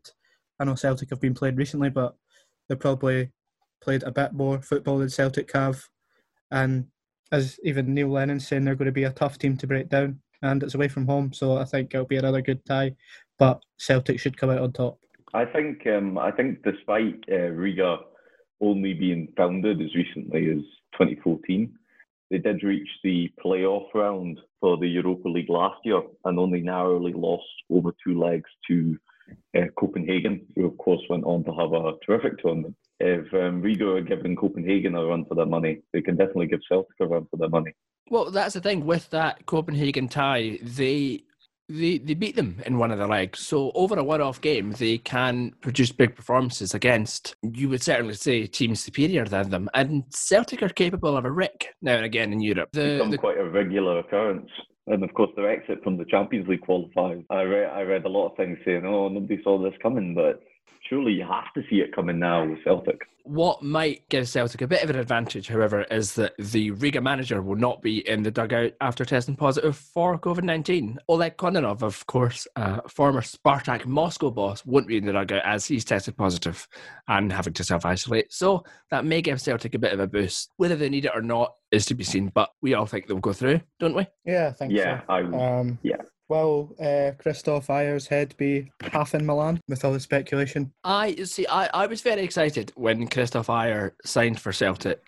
I 0.60 0.66
know 0.66 0.76
Celtic 0.76 1.10
have 1.10 1.22
been 1.22 1.34
played 1.34 1.58
recently, 1.58 1.90
but 1.90 2.16
they've 2.70 2.80
probably 2.80 3.32
played 3.82 4.04
a 4.04 4.12
bit 4.12 4.34
more 4.34 4.62
football 4.62 5.00
than 5.00 5.10
Celtic 5.10 5.52
have. 5.54 5.82
And 6.52 6.86
as 7.32 7.58
even 7.64 7.94
Neil 7.94 8.10
Lennon's 8.10 8.48
saying, 8.48 8.64
they're 8.64 8.76
going 8.76 8.86
to 8.86 8.92
be 8.92 9.06
a 9.06 9.12
tough 9.12 9.40
team 9.40 9.58
to 9.58 9.68
break 9.68 9.90
down, 9.90 10.20
and 10.44 10.62
it's 10.62 10.76
away 10.76 10.88
from 10.88 11.08
home, 11.08 11.34
so 11.34 11.58
I 11.58 11.66
think 11.66 11.94
it'll 11.94 12.06
be 12.06 12.18
another 12.18 12.42
good 12.42 12.64
tie. 12.66 12.96
But 13.40 13.64
Celtic 13.80 14.20
should 14.20 14.38
come 14.38 14.52
out 14.52 14.62
on 14.62 14.72
top. 14.72 15.00
I 15.34 15.46
think 15.46 15.86
um, 15.88 16.18
I 16.18 16.32
think 16.32 16.64
despite 16.64 17.24
uh, 17.32 17.50
Riga 17.50 17.98
only 18.62 18.94
being 18.94 19.28
founded 19.36 19.82
as 19.82 19.94
recently 19.96 20.50
as 20.52 20.64
2014, 20.94 21.74
they 22.30 22.38
did 22.38 22.64
reach 22.64 22.88
the 23.04 23.32
playoff 23.44 23.88
round 23.94 24.40
for 24.62 24.78
the 24.78 24.88
Europa 24.88 25.28
League 25.28 25.50
last 25.50 25.80
year 25.84 26.02
and 26.26 26.40
only 26.40 26.62
narrowly 26.62 27.14
lost 27.14 27.44
over 27.72 27.92
two 28.04 28.20
legs 28.20 28.50
to 28.68 28.98
uh, 29.58 29.66
Copenhagen, 29.78 30.46
who 30.56 30.66
of 30.66 30.78
course 30.78 31.02
went 31.10 31.24
on 31.26 31.44
to 31.44 31.54
have 31.54 31.74
a 31.74 31.94
terrific 32.06 32.40
tournament. 32.40 32.76
If 33.00 33.34
um, 33.34 33.62
Riga 33.62 33.88
are 33.96 34.02
giving 34.02 34.36
Copenhagen 34.36 34.96
a 34.96 35.04
run 35.04 35.26
for 35.26 35.36
their 35.36 35.46
money, 35.46 35.82
they 35.92 36.02
can 36.02 36.16
definitely 36.16 36.48
give 36.48 36.62
Celtic 36.68 36.96
a 37.00 37.06
run 37.06 37.28
for 37.30 37.38
their 37.38 37.50
money. 37.50 37.74
Well, 38.10 38.32
that's 38.32 38.54
the 38.54 38.62
thing 38.62 38.86
with 38.86 39.10
that 39.10 39.46
Copenhagen 39.46 40.08
tie. 40.08 40.60
They 40.62 41.24
they 41.74 41.98
they 41.98 42.14
beat 42.14 42.36
them 42.36 42.62
in 42.66 42.78
one 42.78 42.92
of 42.92 43.00
the 43.00 43.08
legs. 43.08 43.40
So 43.40 43.72
over 43.74 43.98
a 43.98 44.04
one-off 44.04 44.40
game, 44.42 44.72
they 44.74 44.98
can 45.00 45.54
produce 45.62 45.92
big 45.92 46.16
performances 46.16 46.74
against. 46.74 47.36
You 47.42 47.70
would 47.70 47.82
certainly 47.82 48.14
say 48.14 48.46
teams 48.46 48.84
superior 48.84 49.26
than 49.26 49.50
them, 49.50 49.70
and 49.74 50.04
Celtic 50.10 50.62
are 50.62 50.70
capable 50.70 51.18
of 51.18 51.26
a 51.26 51.32
rick 51.32 51.76
now 51.82 51.96
and 51.96 52.06
again 52.06 52.32
in 52.32 52.42
Europe. 52.42 52.70
The, 52.74 52.94
become 52.94 53.12
the 53.12 53.18
quite 53.18 53.38
a 53.38 53.50
regular 53.50 54.00
occurrence. 54.00 54.50
And 54.88 55.02
of 55.04 55.14
course, 55.14 55.32
their 55.36 55.50
exit 55.50 55.82
from 55.82 55.98
the 55.98 56.06
Champions 56.06 56.48
League 56.48 56.62
qualifiers. 56.68 57.24
I 57.30 57.44
read, 57.44 57.70
I 57.70 57.82
read 57.84 58.04
a 58.06 58.10
lot 58.10 58.30
of 58.30 58.38
things 58.38 58.58
saying, 58.66 58.86
"Oh, 58.86 59.08
nobody 59.08 59.42
saw 59.44 59.58
this 59.58 59.74
coming," 59.82 60.14
but 60.14 60.42
surely 60.90 61.14
you 61.14 61.26
have 61.26 61.52
to 61.56 61.62
see 61.70 61.78
it 61.78 61.96
coming 61.96 62.20
now 62.20 62.46
with 62.46 62.64
Celtic. 62.64 63.02
what 63.26 63.64
might 63.64 64.08
give 64.10 64.28
Celtic 64.28 64.62
a 64.62 64.68
bit 64.68 64.84
of 64.84 64.90
an 64.90 64.98
advantage, 64.98 65.48
however, 65.48 65.84
is 65.84 66.14
that 66.16 66.34
the 66.38 66.72
Riga 66.72 67.00
manager 67.00 67.42
will 67.42 67.56
not 67.56 67.82
be 67.82 68.06
in 68.08 68.22
the 68.22 68.32
dugout 68.32 68.74
after 68.82 69.06
testing 69.06 69.36
positive 69.38 69.78
for 69.78 70.20
COVID 70.20 70.44
19. 70.44 71.00
Oleg 71.08 71.38
Kononov, 71.38 71.82
of 71.84 72.06
course, 72.06 72.46
uh, 72.58 72.82
former 72.90 73.22
Spartak 73.22 73.86
Moscow 73.86 74.30
boss, 74.30 74.66
won't 74.66 74.88
be 74.88 74.98
in 74.98 75.06
the 75.06 75.14
dugout 75.14 75.42
as 75.46 75.66
he's 75.66 75.86
tested 75.86 76.18
positive 76.18 76.68
and 77.08 77.32
having 77.32 77.54
to 77.54 77.64
self 77.64 77.86
isolate. 77.86 78.32
So 78.34 78.66
that 78.92 79.06
may 79.06 79.22
give 79.22 79.42
Celtic 79.42 79.74
a 79.74 79.80
bit 79.80 79.94
of 79.94 80.00
a 80.02 80.08
boost. 80.08 80.50
Whether 80.58 80.76
they 80.76 80.90
need 80.90 81.06
it 81.06 81.12
or 81.16 81.22
not 81.22 81.54
is 81.72 81.86
to 81.88 81.96
be 81.96 82.04
seen, 82.04 82.28
but 82.36 82.50
we 82.62 82.74
all 82.74 82.86
think 82.86 83.08
they'll 83.08 83.20
go 83.20 83.34
through, 83.34 83.62
don't 83.80 83.96
we? 83.96 84.06
Yeah, 84.26 84.48
I 84.50 84.52
think 84.52 84.74
Yeah, 84.74 85.00
so. 85.00 85.06
I 85.08 85.22
would. 85.22 85.34
Um, 85.34 85.80
Yeah. 85.82 86.02
Will 86.34 86.76
uh, 86.80 87.14
Kristoffer 87.24 87.68
Ajer's 87.68 88.08
head 88.08 88.34
be 88.38 88.72
half 88.82 89.14
in 89.14 89.24
Milan 89.24 89.62
with 89.70 89.86
all 89.86 89.94
the 89.94 90.00
speculation? 90.00 90.74
I 90.84 91.14
see. 91.26 91.46
I, 91.46 91.70
I 91.76 91.86
was 91.86 92.02
very 92.02 92.24
excited 92.24 92.72
when 92.74 93.08
Kristoffer 93.08 93.54
Ajer 93.54 93.92
signed 94.04 94.42
for 94.42 94.52
Celtic, 94.52 95.00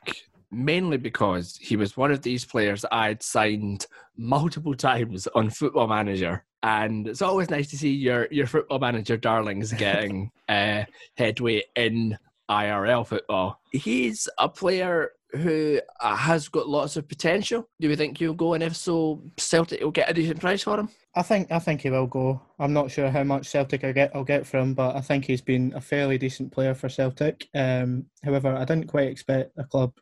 mainly 0.51 0.97
because 0.97 1.57
he 1.59 1.77
was 1.77 1.97
one 1.97 2.11
of 2.11 2.21
these 2.21 2.45
players 2.45 2.83
that 2.83 2.93
I'd 2.93 3.23
signed 3.23 3.87
multiple 4.15 4.75
times 4.75 5.27
on 5.33 5.49
Football 5.49 5.87
Manager, 5.87 6.45
and 6.61 7.07
it's 7.07 7.23
always 7.23 7.49
nice 7.49 7.71
to 7.71 7.77
see 7.77 7.89
your 7.89 8.27
your 8.29 8.45
Football 8.45 8.77
Manager 8.77 9.17
darlings 9.17 9.73
getting 9.85 10.29
uh, 10.47 10.83
headway 11.17 11.63
in 11.75 12.19
IRL 12.51 13.07
football. 13.07 13.59
He's 13.71 14.29
a 14.37 14.47
player 14.47 15.13
who 15.31 15.81
has 15.99 16.49
got 16.49 16.69
lots 16.69 16.97
of 16.97 17.07
potential. 17.07 17.67
Do 17.79 17.89
we 17.89 17.95
think 17.95 18.19
he'll 18.19 18.33
go? 18.33 18.53
And 18.53 18.63
if 18.63 18.75
so, 18.75 19.23
Celtic 19.37 19.81
will 19.81 19.89
get 19.89 20.09
a 20.09 20.13
decent 20.13 20.39
price 20.39 20.61
for 20.61 20.79
him. 20.79 20.89
I 21.15 21.21
think 21.21 21.51
I 21.51 21.59
think 21.59 21.81
he 21.81 21.89
will 21.89 22.07
go. 22.07 22.41
I'm 22.59 22.73
not 22.73 22.91
sure 22.91 23.09
how 23.09 23.23
much 23.23 23.47
Celtic 23.47 23.83
I 23.85 23.93
get 23.93 24.13
I'll 24.13 24.25
get 24.25 24.45
from, 24.45 24.73
but 24.73 24.95
I 24.95 25.01
think 25.01 25.25
he's 25.25 25.41
been 25.41 25.73
a 25.73 25.81
fairly 25.81 26.17
decent 26.17 26.51
player 26.51 26.73
for 26.75 26.89
Celtic. 26.89 27.47
Um, 27.55 28.07
however, 28.23 28.53
I 28.53 28.65
didn't 28.65 28.87
quite 28.87 29.07
expect 29.07 29.53
a 29.57 29.63
club 29.63 29.93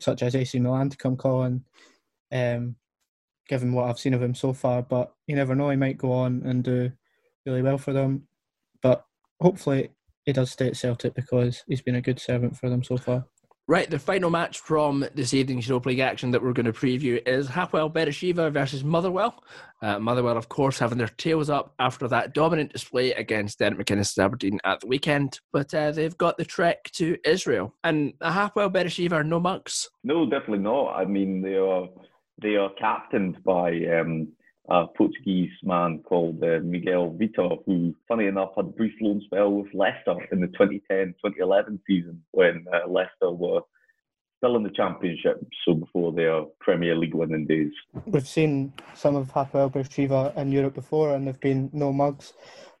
such 0.00 0.22
as 0.22 0.34
AC 0.34 0.58
Milan 0.58 0.88
to 0.90 0.96
come 0.96 1.16
calling, 1.16 1.62
um, 2.32 2.76
given 3.48 3.72
what 3.72 3.88
I've 3.90 3.98
seen 3.98 4.14
of 4.14 4.22
him 4.22 4.34
so 4.34 4.52
far. 4.54 4.82
But 4.82 5.12
you 5.26 5.36
never 5.36 5.54
know; 5.54 5.70
he 5.70 5.76
might 5.76 5.98
go 5.98 6.12
on 6.12 6.42
and 6.44 6.64
do 6.64 6.90
really 7.46 7.62
well 7.62 7.78
for 7.78 7.92
them. 7.92 8.26
But 8.82 9.04
hopefully, 9.40 9.90
he 10.24 10.32
does 10.32 10.52
stay 10.52 10.68
at 10.68 10.76
Celtic 10.76 11.14
because 11.14 11.64
he's 11.68 11.82
been 11.82 11.96
a 11.96 12.02
good 12.02 12.20
servant 12.20 12.56
for 12.56 12.70
them 12.70 12.82
so 12.82 12.96
far. 12.96 13.26
Right, 13.68 13.88
the 13.88 13.98
final 13.98 14.28
match 14.28 14.58
from 14.58 15.06
this 15.14 15.32
evening's 15.32 15.68
Europa 15.68 15.90
League 15.90 16.00
action 16.00 16.32
that 16.32 16.42
we're 16.42 16.52
going 16.52 16.66
to 16.66 16.72
preview 16.72 17.22
is 17.28 17.46
Hapoel 17.46 17.92
Beersheva 17.92 18.52
versus 18.52 18.82
Motherwell. 18.82 19.40
Uh, 19.80 20.00
Motherwell, 20.00 20.36
of 20.36 20.48
course, 20.48 20.80
having 20.80 20.98
their 20.98 21.06
tails 21.06 21.48
up 21.48 21.72
after 21.78 22.08
that 22.08 22.34
dominant 22.34 22.72
display 22.72 23.12
against 23.12 23.60
Derek 23.60 23.78
McInnes 23.78 24.18
Aberdeen 24.18 24.58
at 24.64 24.80
the 24.80 24.88
weekend, 24.88 25.38
but 25.52 25.72
uh, 25.74 25.92
they've 25.92 26.18
got 26.18 26.38
the 26.38 26.44
trek 26.44 26.90
to 26.94 27.16
Israel. 27.24 27.72
And 27.84 28.14
Hapoel 28.20 28.72
Beersheva 28.72 29.12
are 29.12 29.24
no 29.24 29.38
mugs. 29.38 29.88
No, 30.02 30.28
definitely 30.28 30.58
not. 30.58 30.94
I 30.94 31.04
mean, 31.04 31.40
they 31.40 31.54
are 31.54 31.86
they 32.42 32.56
are 32.56 32.70
captained 32.70 33.44
by 33.44 33.70
um, 33.86 34.26
a 34.72 34.86
Portuguese 34.86 35.52
man 35.62 35.98
called 36.02 36.42
uh, 36.42 36.58
Miguel 36.62 37.14
Vitor, 37.20 37.58
who, 37.66 37.94
funny 38.08 38.26
enough, 38.26 38.52
had 38.56 38.64
a 38.64 38.68
brief 38.68 38.94
loan 39.02 39.20
spell 39.26 39.52
with 39.52 39.66
Leicester 39.74 40.16
in 40.32 40.40
the 40.40 40.46
2010-2011 40.48 41.78
season 41.86 42.22
when 42.30 42.64
uh, 42.72 42.88
Leicester 42.88 43.30
were 43.30 43.60
still 44.38 44.56
in 44.56 44.62
the 44.62 44.70
Championship, 44.70 45.46
so 45.66 45.74
before 45.74 46.10
their 46.12 46.44
Premier 46.58 46.96
League 46.96 47.14
winning 47.14 47.46
days. 47.46 47.70
We've 48.06 48.26
seen 48.26 48.72
some 48.94 49.14
of 49.14 49.30
Hapoel 49.30 49.70
Beersheva 49.70 50.34
in 50.38 50.50
Europe 50.50 50.74
before, 50.74 51.14
and 51.14 51.28
they've 51.28 51.38
been 51.38 51.68
no 51.74 51.92
mugs. 51.92 52.32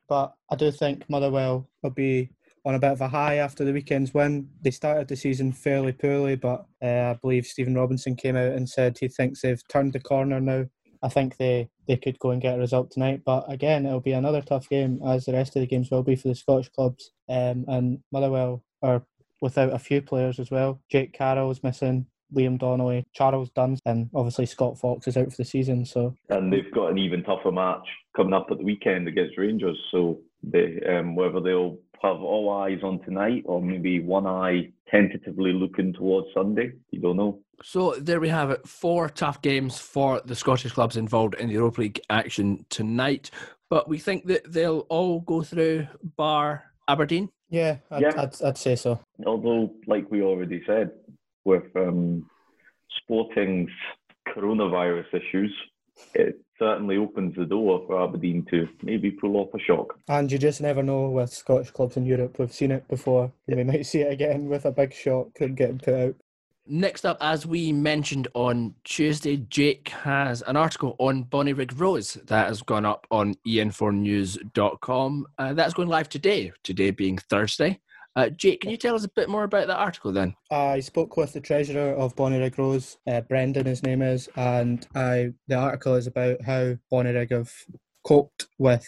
But 0.08 0.32
I 0.50 0.56
do 0.56 0.70
think 0.70 1.08
Motherwell 1.10 1.68
will 1.82 1.90
be 1.90 2.30
on 2.64 2.74
a 2.74 2.78
bit 2.78 2.92
of 2.92 3.02
a 3.02 3.08
high 3.08 3.34
after 3.34 3.66
the 3.66 3.72
weekend's 3.72 4.14
win. 4.14 4.48
They 4.62 4.70
started 4.70 5.08
the 5.08 5.16
season 5.16 5.52
fairly 5.52 5.92
poorly, 5.92 6.36
but 6.36 6.64
uh, 6.82 7.10
I 7.10 7.18
believe 7.20 7.44
Stephen 7.44 7.74
Robinson 7.74 8.16
came 8.16 8.36
out 8.36 8.52
and 8.52 8.66
said 8.66 8.96
he 8.96 9.08
thinks 9.08 9.42
they've 9.42 9.68
turned 9.68 9.92
the 9.92 10.00
corner 10.00 10.40
now 10.40 10.64
I 11.02 11.08
think 11.08 11.36
they, 11.36 11.68
they 11.86 11.96
could 11.96 12.18
go 12.18 12.30
and 12.30 12.40
get 12.40 12.56
a 12.56 12.60
result 12.60 12.90
tonight. 12.90 13.22
But 13.24 13.50
again, 13.50 13.86
it'll 13.86 14.00
be 14.00 14.12
another 14.12 14.42
tough 14.42 14.68
game, 14.68 15.00
as 15.06 15.24
the 15.24 15.32
rest 15.32 15.56
of 15.56 15.60
the 15.60 15.66
games 15.66 15.90
will 15.90 16.02
be 16.02 16.16
for 16.16 16.28
the 16.28 16.34
Scottish 16.34 16.68
clubs. 16.68 17.12
Um, 17.28 17.64
and 17.68 17.98
Motherwell 18.12 18.62
are 18.82 19.02
without 19.40 19.72
a 19.72 19.78
few 19.78 20.00
players 20.00 20.38
as 20.38 20.50
well. 20.50 20.80
Jake 20.90 21.12
Carroll's 21.12 21.62
missing, 21.62 22.06
Liam 22.34 22.58
Donnelly, 22.58 23.04
Charles 23.12 23.50
Dunne, 23.50 23.78
and 23.84 24.08
obviously 24.14 24.46
Scott 24.46 24.78
Fox 24.78 25.06
is 25.06 25.16
out 25.16 25.30
for 25.30 25.36
the 25.36 25.44
season. 25.44 25.84
So 25.84 26.14
and 26.28 26.52
they've 26.52 26.72
got 26.72 26.90
an 26.90 26.98
even 26.98 27.22
tougher 27.22 27.52
match 27.52 27.86
coming 28.16 28.32
up 28.32 28.48
at 28.50 28.58
the 28.58 28.64
weekend 28.64 29.08
against 29.08 29.36
Rangers. 29.36 29.78
So 29.90 30.20
they 30.42 30.80
um, 30.88 31.14
whether 31.14 31.40
they'll 31.40 31.78
have 32.02 32.20
all 32.20 32.50
eyes 32.50 32.80
on 32.82 33.00
tonight 33.00 33.42
or 33.44 33.62
maybe 33.62 34.00
one 34.00 34.26
eye 34.26 34.70
tentatively 34.90 35.52
looking 35.52 35.92
towards 35.92 36.26
Sunday, 36.34 36.72
you 36.90 37.00
don't 37.00 37.16
know. 37.16 37.40
So 37.64 37.94
there 37.98 38.20
we 38.20 38.28
have 38.28 38.50
it. 38.50 38.66
Four 38.66 39.08
tough 39.08 39.42
games 39.42 39.78
for 39.78 40.20
the 40.24 40.34
Scottish 40.34 40.72
clubs 40.72 40.96
involved 40.96 41.34
in 41.34 41.48
the 41.48 41.54
Europa 41.54 41.80
League 41.80 42.00
action 42.10 42.64
tonight. 42.70 43.30
But 43.70 43.88
we 43.88 43.98
think 43.98 44.26
that 44.26 44.52
they'll 44.52 44.86
all 44.88 45.20
go 45.20 45.42
through 45.42 45.86
bar 46.16 46.64
Aberdeen. 46.88 47.30
Yeah, 47.48 47.76
I'd, 47.90 48.02
yeah. 48.02 48.12
I'd, 48.16 48.42
I'd 48.42 48.58
say 48.58 48.76
so. 48.76 49.00
Although, 49.26 49.72
like 49.86 50.10
we 50.10 50.22
already 50.22 50.62
said, 50.66 50.90
with 51.44 51.64
um, 51.76 52.28
Sporting's 52.98 53.70
coronavirus 54.28 55.14
issues, 55.14 55.54
it 56.14 56.40
certainly 56.58 56.96
opens 56.96 57.34
the 57.36 57.44
door 57.44 57.84
for 57.86 58.02
Aberdeen 58.02 58.46
to 58.50 58.68
maybe 58.82 59.10
pull 59.10 59.36
off 59.36 59.54
a 59.54 59.58
shock. 59.58 59.98
And 60.08 60.30
you 60.30 60.38
just 60.38 60.60
never 60.60 60.82
know 60.82 61.08
with 61.10 61.32
Scottish 61.32 61.70
clubs 61.70 61.96
in 61.96 62.06
Europe. 62.06 62.38
We've 62.38 62.52
seen 62.52 62.70
it 62.70 62.88
before. 62.88 63.32
We 63.46 63.64
might 63.64 63.86
see 63.86 64.00
it 64.00 64.12
again 64.12 64.48
with 64.48 64.64
a 64.64 64.70
big 64.70 64.92
shock 64.92 65.28
and 65.40 65.56
getting 65.56 65.78
put 65.78 65.94
out. 65.94 66.14
Next 66.66 67.04
up, 67.04 67.18
as 67.20 67.44
we 67.44 67.72
mentioned 67.72 68.28
on 68.34 68.76
Tuesday, 68.84 69.36
Jake 69.36 69.88
has 69.88 70.42
an 70.42 70.56
article 70.56 70.94
on 70.98 71.24
Bonnyrigg 71.24 71.78
Rose 71.78 72.14
that 72.26 72.46
has 72.46 72.62
gone 72.62 72.86
up 72.86 73.04
on 73.10 73.34
en4news.com. 73.46 75.26
Uh, 75.38 75.52
that's 75.54 75.74
going 75.74 75.88
live 75.88 76.08
today, 76.08 76.52
today 76.62 76.92
being 76.92 77.18
Thursday. 77.18 77.80
Uh, 78.14 78.28
Jake, 78.28 78.60
can 78.60 78.70
you 78.70 78.76
tell 78.76 78.94
us 78.94 79.04
a 79.04 79.08
bit 79.08 79.28
more 79.28 79.42
about 79.42 79.66
that 79.66 79.78
article 79.78 80.12
then? 80.12 80.36
I 80.52 80.78
spoke 80.80 81.16
with 81.16 81.32
the 81.32 81.40
treasurer 81.40 81.94
of 81.94 82.14
Bonnyrigg 82.14 82.56
Rose, 82.56 82.96
uh, 83.08 83.22
Brendan, 83.22 83.66
his 83.66 83.82
name 83.82 84.00
is, 84.00 84.28
and 84.36 84.86
I, 84.94 85.32
the 85.48 85.56
article 85.56 85.94
is 85.96 86.06
about 86.06 86.42
how 86.42 86.76
Bonnyrigg 86.92 87.32
have 87.32 87.52
coped 88.06 88.46
with 88.58 88.86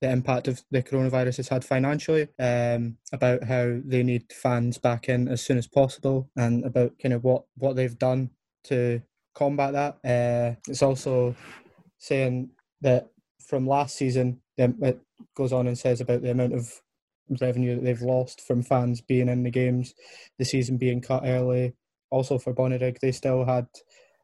the 0.00 0.10
impact 0.10 0.48
of 0.48 0.62
the 0.70 0.82
coronavirus 0.82 1.38
has 1.38 1.48
had 1.48 1.64
financially, 1.64 2.28
um, 2.38 2.96
about 3.12 3.44
how 3.44 3.78
they 3.84 4.02
need 4.02 4.24
fans 4.32 4.78
back 4.78 5.08
in 5.08 5.28
as 5.28 5.42
soon 5.42 5.58
as 5.58 5.66
possible, 5.66 6.30
and 6.36 6.64
about 6.64 6.92
kind 7.02 7.14
of 7.14 7.24
what, 7.24 7.44
what 7.56 7.76
they've 7.76 7.98
done 7.98 8.30
to 8.64 9.02
combat 9.34 9.72
that. 9.72 9.94
Uh, 10.04 10.56
it's 10.68 10.82
also 10.82 11.34
saying 11.98 12.50
that 12.80 13.08
from 13.46 13.66
last 13.66 13.96
season, 13.96 14.40
it 14.56 15.00
goes 15.34 15.52
on 15.52 15.66
and 15.66 15.78
says 15.78 16.00
about 16.00 16.22
the 16.22 16.30
amount 16.30 16.54
of 16.54 16.80
revenue 17.40 17.76
that 17.76 17.84
they've 17.84 18.02
lost 18.02 18.40
from 18.40 18.62
fans 18.62 19.00
being 19.00 19.28
in 19.28 19.42
the 19.42 19.50
games, 19.50 19.94
the 20.38 20.44
season 20.44 20.76
being 20.76 21.00
cut 21.00 21.22
early. 21.24 21.74
Also 22.10 22.38
for 22.38 22.52
Bonnyrigg, 22.52 22.98
they 22.98 23.12
still 23.12 23.44
had 23.44 23.66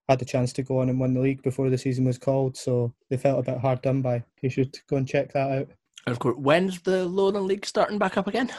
had 0.09 0.19
the 0.19 0.25
chance 0.25 0.53
to 0.55 0.63
go 0.63 0.81
on 0.81 0.89
and 0.89 1.01
win 1.01 1.15
the 1.15 1.21
league 1.21 1.43
before 1.43 1.69
the 1.71 1.79
season 1.79 2.05
was 2.05 2.19
called, 2.19 2.57
so 2.57 2.93
they 3.11 3.17
felt 3.17 3.41
a 3.41 3.51
bit 3.51 3.61
hard 3.61 3.83
done 3.83 4.03
by. 4.03 4.23
You 4.41 4.51
should 4.51 4.79
go 4.89 4.97
and 4.97 5.09
check 5.09 5.33
that 5.33 5.51
out. 5.51 5.69
Of 6.07 6.19
course, 6.21 6.37
when's 6.39 6.81
the 6.81 7.05
Lowland 7.05 7.47
League 7.47 7.67
starting 7.67 7.99
back 7.99 8.17
up 8.17 8.29
again? 8.29 8.53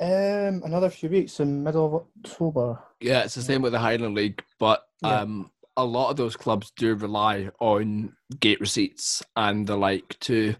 Um, 0.00 0.62
another 0.64 0.88
few 0.88 1.10
weeks 1.10 1.40
in 1.40 1.62
middle 1.62 1.86
of 1.86 1.94
October. 2.24 2.78
Yeah, 3.00 3.24
it's 3.24 3.34
the 3.34 3.42
same 3.42 3.62
with 3.62 3.72
the 3.72 3.78
Highland 3.78 4.14
League, 4.14 4.42
but 4.58 4.84
yeah. 5.02 5.20
um, 5.20 5.50
a 5.76 5.84
lot 5.84 6.10
of 6.10 6.16
those 6.16 6.36
clubs 6.36 6.72
do 6.76 6.94
rely 6.94 7.50
on 7.60 8.14
gate 8.40 8.60
receipts 8.60 9.22
and 9.36 9.66
the 9.66 9.76
like 9.76 10.18
to 10.20 10.54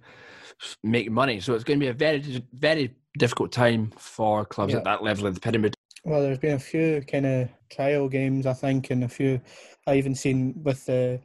make 0.83 1.11
money. 1.11 1.41
So 1.41 1.55
it's 1.55 1.65
going 1.65 1.79
to 1.79 1.85
be 1.85 1.89
a 1.89 1.95
very, 1.95 2.45
very 2.53 2.95
difficult 3.17 3.53
time 3.53 3.93
for 3.97 4.45
clubs 4.45 4.73
yeah. 4.73 4.79
at 4.79 4.85
that 4.85 5.03
level 5.03 5.27
of 5.27 5.35
the 5.35 5.41
pyramid. 5.41 5.75
Well, 6.09 6.23
there's 6.23 6.38
been 6.38 6.55
a 6.55 6.59
few 6.59 7.03
kind 7.03 7.27
of 7.27 7.50
trial 7.71 8.09
games, 8.09 8.47
I 8.47 8.55
think, 8.55 8.88
and 8.88 9.05
a 9.05 9.09
few 9.11 9.43
I 9.87 9.97
even 9.97 10.15
seen 10.15 10.55
with 10.62 10.87
the 10.87 11.21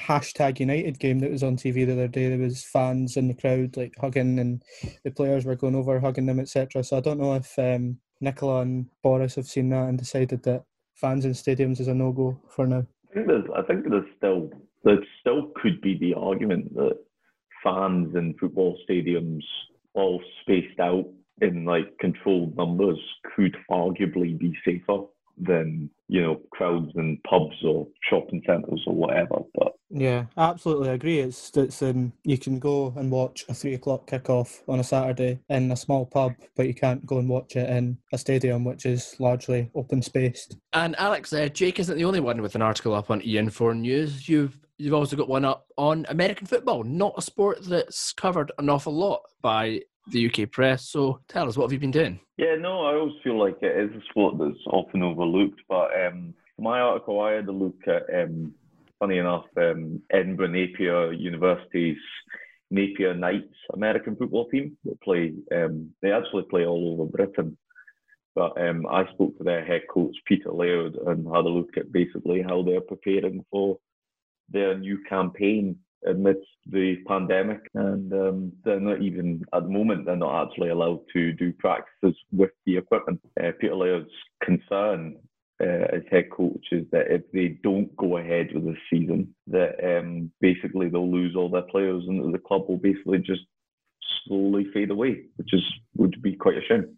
hashtag 0.00 0.58
United 0.58 0.98
game 0.98 1.20
that 1.20 1.30
was 1.30 1.44
on 1.44 1.56
TV 1.56 1.86
the 1.86 1.92
other 1.92 2.08
day. 2.08 2.28
There 2.28 2.38
was 2.38 2.64
fans 2.64 3.16
in 3.16 3.28
the 3.28 3.34
crowd 3.34 3.76
like 3.76 3.94
hugging, 3.96 4.40
and 4.40 4.60
the 5.04 5.12
players 5.12 5.44
were 5.44 5.54
going 5.54 5.76
over 5.76 6.00
hugging 6.00 6.26
them, 6.26 6.40
etc. 6.40 6.82
So 6.82 6.96
I 6.96 7.00
don't 7.00 7.20
know 7.20 7.34
if 7.34 7.56
um, 7.60 7.98
Nicola 8.20 8.62
and 8.62 8.86
Boris 9.04 9.36
have 9.36 9.46
seen 9.46 9.68
that 9.68 9.88
and 9.88 9.96
decided 9.96 10.42
that 10.42 10.64
fans 10.96 11.24
in 11.24 11.30
stadiums 11.30 11.78
is 11.78 11.86
a 11.86 11.94
no 11.94 12.10
go 12.10 12.36
for 12.48 12.66
now. 12.66 12.84
I 13.12 13.14
think 13.14 13.28
there's, 13.28 13.44
I 13.56 13.62
think 13.62 13.88
there's 13.88 14.10
still 14.16 14.50
there 14.82 14.98
still 15.20 15.52
could 15.54 15.80
be 15.80 15.96
the 15.96 16.14
argument 16.14 16.74
that 16.74 16.98
fans 17.62 18.16
in 18.16 18.34
football 18.40 18.76
stadiums 18.90 19.44
all 19.94 20.20
spaced 20.42 20.80
out 20.80 21.06
in 21.40 21.64
like 21.64 21.98
controlled 21.98 22.56
numbers 22.56 22.98
could 23.34 23.56
arguably 23.70 24.38
be 24.38 24.56
safer 24.64 25.04
than 25.38 25.90
you 26.08 26.22
know 26.22 26.40
crowds 26.52 26.92
in 26.94 27.18
pubs 27.28 27.56
or 27.64 27.88
shopping 28.08 28.42
centres 28.46 28.82
or 28.86 28.94
whatever. 28.94 29.36
But 29.54 29.72
yeah, 29.90 30.26
absolutely 30.36 30.90
agree. 30.90 31.20
It's 31.20 31.56
it's 31.56 31.82
um 31.82 32.12
you 32.24 32.38
can 32.38 32.58
go 32.58 32.92
and 32.96 33.10
watch 33.10 33.44
a 33.48 33.54
three 33.54 33.74
o'clock 33.74 34.08
kickoff 34.08 34.60
on 34.68 34.80
a 34.80 34.84
Saturday 34.84 35.40
in 35.48 35.70
a 35.72 35.76
small 35.76 36.06
pub, 36.06 36.32
but 36.56 36.66
you 36.66 36.74
can't 36.74 37.04
go 37.06 37.18
and 37.18 37.28
watch 37.28 37.56
it 37.56 37.68
in 37.68 37.98
a 38.12 38.18
stadium 38.18 38.64
which 38.64 38.86
is 38.86 39.16
largely 39.18 39.70
open 39.74 40.02
spaced. 40.02 40.56
And 40.72 40.94
Alex, 40.98 41.32
uh, 41.32 41.48
Jake 41.48 41.80
isn't 41.80 41.96
the 41.96 42.04
only 42.04 42.20
one 42.20 42.40
with 42.42 42.54
an 42.54 42.62
article 42.62 42.94
up 42.94 43.10
on 43.10 43.20
EN4 43.20 43.78
News. 43.78 44.28
You've 44.28 44.58
you've 44.78 44.94
also 44.94 45.16
got 45.16 45.28
one 45.28 45.44
up 45.44 45.66
on 45.76 46.06
American 46.08 46.46
football, 46.46 46.84
not 46.84 47.14
a 47.16 47.22
sport 47.22 47.64
that's 47.64 48.12
covered 48.12 48.52
an 48.58 48.68
awful 48.68 48.94
lot 48.94 49.20
by 49.42 49.80
the 50.08 50.26
UK 50.26 50.50
press. 50.50 50.88
So 50.88 51.20
tell 51.28 51.48
us, 51.48 51.56
what 51.56 51.64
have 51.64 51.72
you 51.72 51.78
been 51.78 51.90
doing? 51.90 52.20
Yeah, 52.36 52.56
no, 52.56 52.84
I 52.84 52.94
always 52.94 53.14
feel 53.22 53.38
like 53.38 53.56
it 53.62 53.76
is 53.76 53.96
a 53.96 54.04
sport 54.10 54.36
that's 54.38 54.66
often 54.66 55.02
overlooked. 55.02 55.60
But 55.68 55.90
um, 56.06 56.34
my 56.58 56.80
article, 56.80 57.20
I 57.20 57.32
had 57.32 57.48
a 57.48 57.52
look 57.52 57.76
at, 57.86 58.02
um, 58.14 58.54
funny 58.98 59.18
enough, 59.18 59.46
um, 59.56 60.02
Edinburgh 60.10 60.48
Napier 60.48 61.12
University's 61.12 61.98
Napier 62.70 63.14
Knights 63.14 63.54
American 63.72 64.16
football 64.16 64.48
team. 64.48 64.76
They 64.84 64.94
play, 65.02 65.32
um, 65.54 65.90
they 66.02 66.12
actually 66.12 66.44
play 66.50 66.66
all 66.66 66.92
over 66.92 67.10
Britain. 67.10 67.56
But 68.34 68.60
um, 68.60 68.84
I 68.90 69.04
spoke 69.12 69.38
to 69.38 69.44
their 69.44 69.64
head 69.64 69.82
coach 69.88 70.16
Peter 70.26 70.50
Laird 70.50 70.96
and 71.06 71.26
had 71.26 71.44
a 71.44 71.48
look 71.48 71.76
at 71.76 71.92
basically 71.92 72.42
how 72.42 72.62
they're 72.62 72.80
preparing 72.80 73.44
for 73.50 73.78
their 74.50 74.76
new 74.76 74.98
campaign 75.08 75.78
amidst 76.06 76.46
the 76.70 76.96
pandemic, 77.06 77.60
and 77.74 78.12
um, 78.12 78.52
they're 78.64 78.80
not 78.80 79.02
even 79.02 79.42
at 79.52 79.62
the 79.64 79.68
moment 79.68 80.04
they're 80.04 80.16
not 80.16 80.46
actually 80.46 80.70
allowed 80.70 81.00
to 81.12 81.32
do 81.32 81.52
practices 81.52 82.16
with 82.32 82.50
the 82.66 82.76
equipment. 82.76 83.20
Uh, 83.42 83.52
Peter 83.60 83.74
Laird's 83.74 84.10
concern 84.42 85.16
uh, 85.60 85.86
as 85.92 86.02
head 86.10 86.30
coach 86.30 86.66
is 86.72 86.84
that 86.90 87.10
if 87.10 87.22
they 87.32 87.58
don't 87.62 87.94
go 87.96 88.18
ahead 88.18 88.48
with 88.52 88.64
the 88.64 88.76
season, 88.90 89.34
that 89.46 89.74
um, 89.82 90.30
basically 90.40 90.88
they'll 90.88 91.10
lose 91.10 91.36
all 91.36 91.48
their 91.48 91.62
players, 91.62 92.04
and 92.06 92.32
the 92.34 92.38
club 92.38 92.64
will 92.68 92.78
basically 92.78 93.18
just 93.18 93.42
slowly 94.26 94.66
fade 94.72 94.90
away, 94.90 95.22
which 95.36 95.52
is 95.52 95.62
would 95.96 96.20
be 96.22 96.34
quite 96.34 96.56
a 96.56 96.62
shame. 96.62 96.96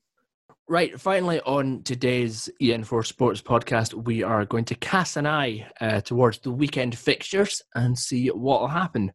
Right, 0.68 1.00
finally, 1.00 1.40
on 1.42 1.84
today's 1.84 2.50
EN4 2.60 3.06
Sports 3.06 3.40
podcast, 3.40 3.94
we 3.94 4.24
are 4.24 4.44
going 4.44 4.64
to 4.64 4.74
cast 4.74 5.16
an 5.16 5.24
eye 5.24 5.64
uh, 5.80 6.00
towards 6.00 6.40
the 6.40 6.50
weekend 6.50 6.98
fixtures 6.98 7.62
and 7.76 7.96
see 7.96 8.26
what 8.28 8.62
will 8.62 8.66
happen. 8.66 9.12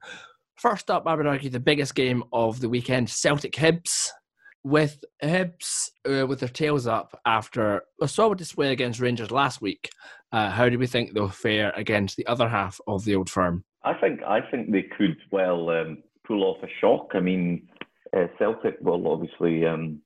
First 0.55 0.89
up, 0.89 1.07
I 1.07 1.13
would 1.13 1.27
argue 1.27 1.49
the 1.49 1.59
biggest 1.59 1.93
game 1.93 2.23
of 2.31 2.61
the 2.61 2.69
weekend 2.69 3.09
Celtic 3.09 3.51
Hibs. 3.51 4.07
With 4.63 5.03
Hibs 5.21 5.89
uh, 6.07 6.25
with 6.25 6.39
their 6.39 6.47
tails 6.47 6.87
up 6.87 7.19
after 7.25 7.81
a 8.01 8.07
solid 8.07 8.37
display 8.37 8.71
against 8.71 9.01
Rangers 9.01 9.31
last 9.31 9.59
week, 9.59 9.89
uh, 10.31 10.51
how 10.51 10.69
do 10.69 10.79
we 10.79 10.87
think 10.87 11.13
they'll 11.13 11.27
fare 11.27 11.73
against 11.75 12.15
the 12.15 12.27
other 12.27 12.47
half 12.47 12.79
of 12.87 13.03
the 13.03 13.15
old 13.15 13.29
firm? 13.29 13.65
I 13.83 13.95
think 13.95 14.21
I 14.23 14.39
think 14.49 14.71
they 14.71 14.83
could 14.83 15.17
well 15.31 15.69
um, 15.71 16.03
pull 16.25 16.43
off 16.43 16.63
a 16.63 16.67
shock. 16.79 17.09
I 17.13 17.19
mean, 17.19 17.67
uh, 18.15 18.27
Celtic 18.37 18.75
will 18.81 19.07
obviously 19.07 19.65
um, 19.65 19.99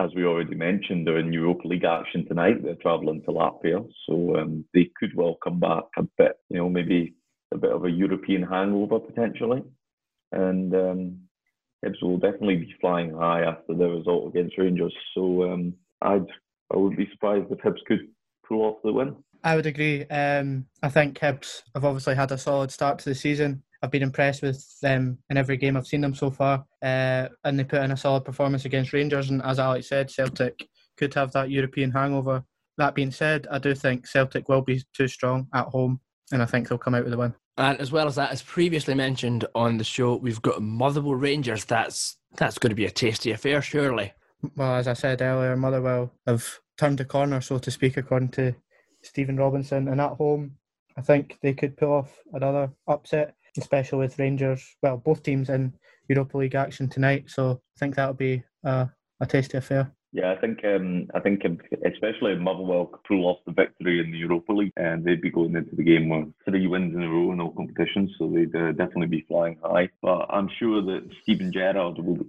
as 0.00 0.10
we 0.14 0.24
already 0.24 0.54
mentioned, 0.54 1.06
they're 1.06 1.18
in 1.18 1.32
Europa 1.32 1.68
League 1.68 1.84
action 1.84 2.26
tonight. 2.26 2.62
They're 2.62 2.74
travelling 2.76 3.22
to 3.22 3.32
Latvia, 3.32 3.86
so 4.06 4.36
um, 4.36 4.64
they 4.72 4.90
could 4.98 5.14
well 5.14 5.36
come 5.44 5.60
back 5.60 5.84
a 5.98 6.04
bit, 6.16 6.38
you 6.48 6.56
know, 6.56 6.70
maybe 6.70 7.14
a 7.52 7.58
bit 7.58 7.72
of 7.72 7.84
a 7.84 7.90
European 7.90 8.42
hangover 8.42 8.98
potentially. 8.98 9.62
And 10.32 10.74
um, 10.74 11.18
Hibs 11.84 12.02
will 12.02 12.16
definitely 12.16 12.56
be 12.56 12.74
flying 12.80 13.14
high 13.14 13.42
after 13.42 13.74
their 13.74 13.88
result 13.88 14.28
against 14.28 14.56
Rangers. 14.56 14.94
So 15.14 15.52
um, 15.52 15.74
I'd 16.00 16.26
I 16.72 16.76
would 16.76 16.96
be 16.96 17.08
surprised 17.12 17.50
if 17.50 17.58
Hibs 17.58 17.84
could 17.86 18.08
pull 18.46 18.62
off 18.62 18.78
the 18.82 18.92
win. 18.92 19.16
I 19.42 19.56
would 19.56 19.66
agree. 19.66 20.04
Um, 20.06 20.66
I 20.82 20.88
think 20.88 21.18
Hibs 21.18 21.62
have 21.74 21.84
obviously 21.84 22.14
had 22.14 22.32
a 22.32 22.38
solid 22.38 22.70
start 22.70 23.00
to 23.00 23.08
the 23.08 23.14
season. 23.14 23.62
I've 23.82 23.90
been 23.90 24.02
impressed 24.02 24.42
with 24.42 24.62
them 24.80 25.18
in 25.30 25.36
every 25.36 25.56
game 25.56 25.76
I've 25.76 25.86
seen 25.86 26.02
them 26.02 26.14
so 26.14 26.30
far, 26.30 26.64
uh, 26.82 27.28
and 27.44 27.58
they 27.58 27.64
put 27.64 27.82
in 27.82 27.92
a 27.92 27.96
solid 27.96 28.24
performance 28.24 28.64
against 28.64 28.92
Rangers. 28.92 29.30
And 29.30 29.42
as 29.42 29.58
Alex 29.58 29.88
said, 29.88 30.10
Celtic 30.10 30.68
could 30.96 31.14
have 31.14 31.32
that 31.32 31.50
European 31.50 31.90
hangover. 31.90 32.44
That 32.76 32.94
being 32.94 33.10
said, 33.10 33.46
I 33.50 33.58
do 33.58 33.74
think 33.74 34.06
Celtic 34.06 34.48
will 34.48 34.62
be 34.62 34.82
too 34.94 35.08
strong 35.08 35.48
at 35.54 35.66
home, 35.66 36.00
and 36.32 36.42
I 36.42 36.46
think 36.46 36.68
they'll 36.68 36.78
come 36.78 36.94
out 36.94 37.04
with 37.04 37.14
a 37.14 37.18
win. 37.18 37.34
And 37.56 37.78
as 37.80 37.92
well 37.92 38.06
as 38.06 38.14
that, 38.16 38.32
as 38.32 38.42
previously 38.42 38.94
mentioned 38.94 39.44
on 39.54 39.78
the 39.78 39.84
show, 39.84 40.16
we've 40.16 40.42
got 40.42 40.62
Motherwell 40.62 41.14
Rangers. 41.14 41.64
That's 41.64 42.16
that's 42.36 42.58
going 42.58 42.70
to 42.70 42.76
be 42.76 42.86
a 42.86 42.90
tasty 42.90 43.32
affair, 43.32 43.60
surely. 43.60 44.12
Well, 44.56 44.76
as 44.76 44.88
I 44.88 44.94
said 44.94 45.20
earlier, 45.20 45.56
Motherwell 45.56 46.12
have 46.26 46.46
turned 46.78 47.00
a 47.00 47.04
corner, 47.04 47.40
so 47.40 47.58
to 47.58 47.70
speak, 47.70 47.96
according 47.96 48.30
to 48.30 48.54
Stephen 49.02 49.36
Robinson. 49.36 49.88
And 49.88 50.00
at 50.00 50.12
home, 50.12 50.56
I 50.96 51.02
think 51.02 51.38
they 51.42 51.52
could 51.52 51.76
pull 51.76 51.92
off 51.92 52.18
another 52.32 52.70
upset 52.86 53.34
especially 53.58 53.98
with 53.98 54.18
Rangers. 54.18 54.64
Well, 54.82 54.96
both 54.96 55.22
teams 55.22 55.50
in 55.50 55.74
Europa 56.08 56.38
League 56.38 56.54
action 56.54 56.88
tonight, 56.88 57.24
so 57.28 57.60
I 57.76 57.78
think 57.78 57.94
that'll 57.94 58.14
be 58.14 58.42
a, 58.64 58.88
a 59.20 59.26
tasty 59.26 59.58
affair. 59.58 59.92
Yeah, 60.12 60.32
I 60.32 60.36
think 60.40 60.64
um, 60.64 61.06
I 61.14 61.20
think 61.20 61.44
especially 61.86 62.32
if 62.32 62.40
Motherwell 62.40 62.86
could 62.86 63.04
pull 63.04 63.26
off 63.26 63.38
the 63.46 63.52
victory 63.52 64.00
in 64.00 64.10
the 64.10 64.18
Europa 64.18 64.52
League, 64.52 64.72
and 64.76 65.04
they'd 65.04 65.22
be 65.22 65.30
going 65.30 65.54
into 65.54 65.76
the 65.76 65.84
game 65.84 66.08
with 66.08 66.32
three 66.44 66.66
wins 66.66 66.96
in 66.96 67.02
a 67.02 67.08
row 67.08 67.30
in 67.32 67.40
all 67.40 67.52
competitions, 67.52 68.10
so 68.18 68.28
they'd 68.28 68.54
uh, 68.56 68.72
definitely 68.72 69.06
be 69.06 69.24
flying 69.28 69.56
high. 69.62 69.88
But 70.02 70.26
I'm 70.28 70.50
sure 70.58 70.82
that 70.82 71.08
Steven 71.22 71.52
Gerrard 71.52 71.98
will 71.98 72.26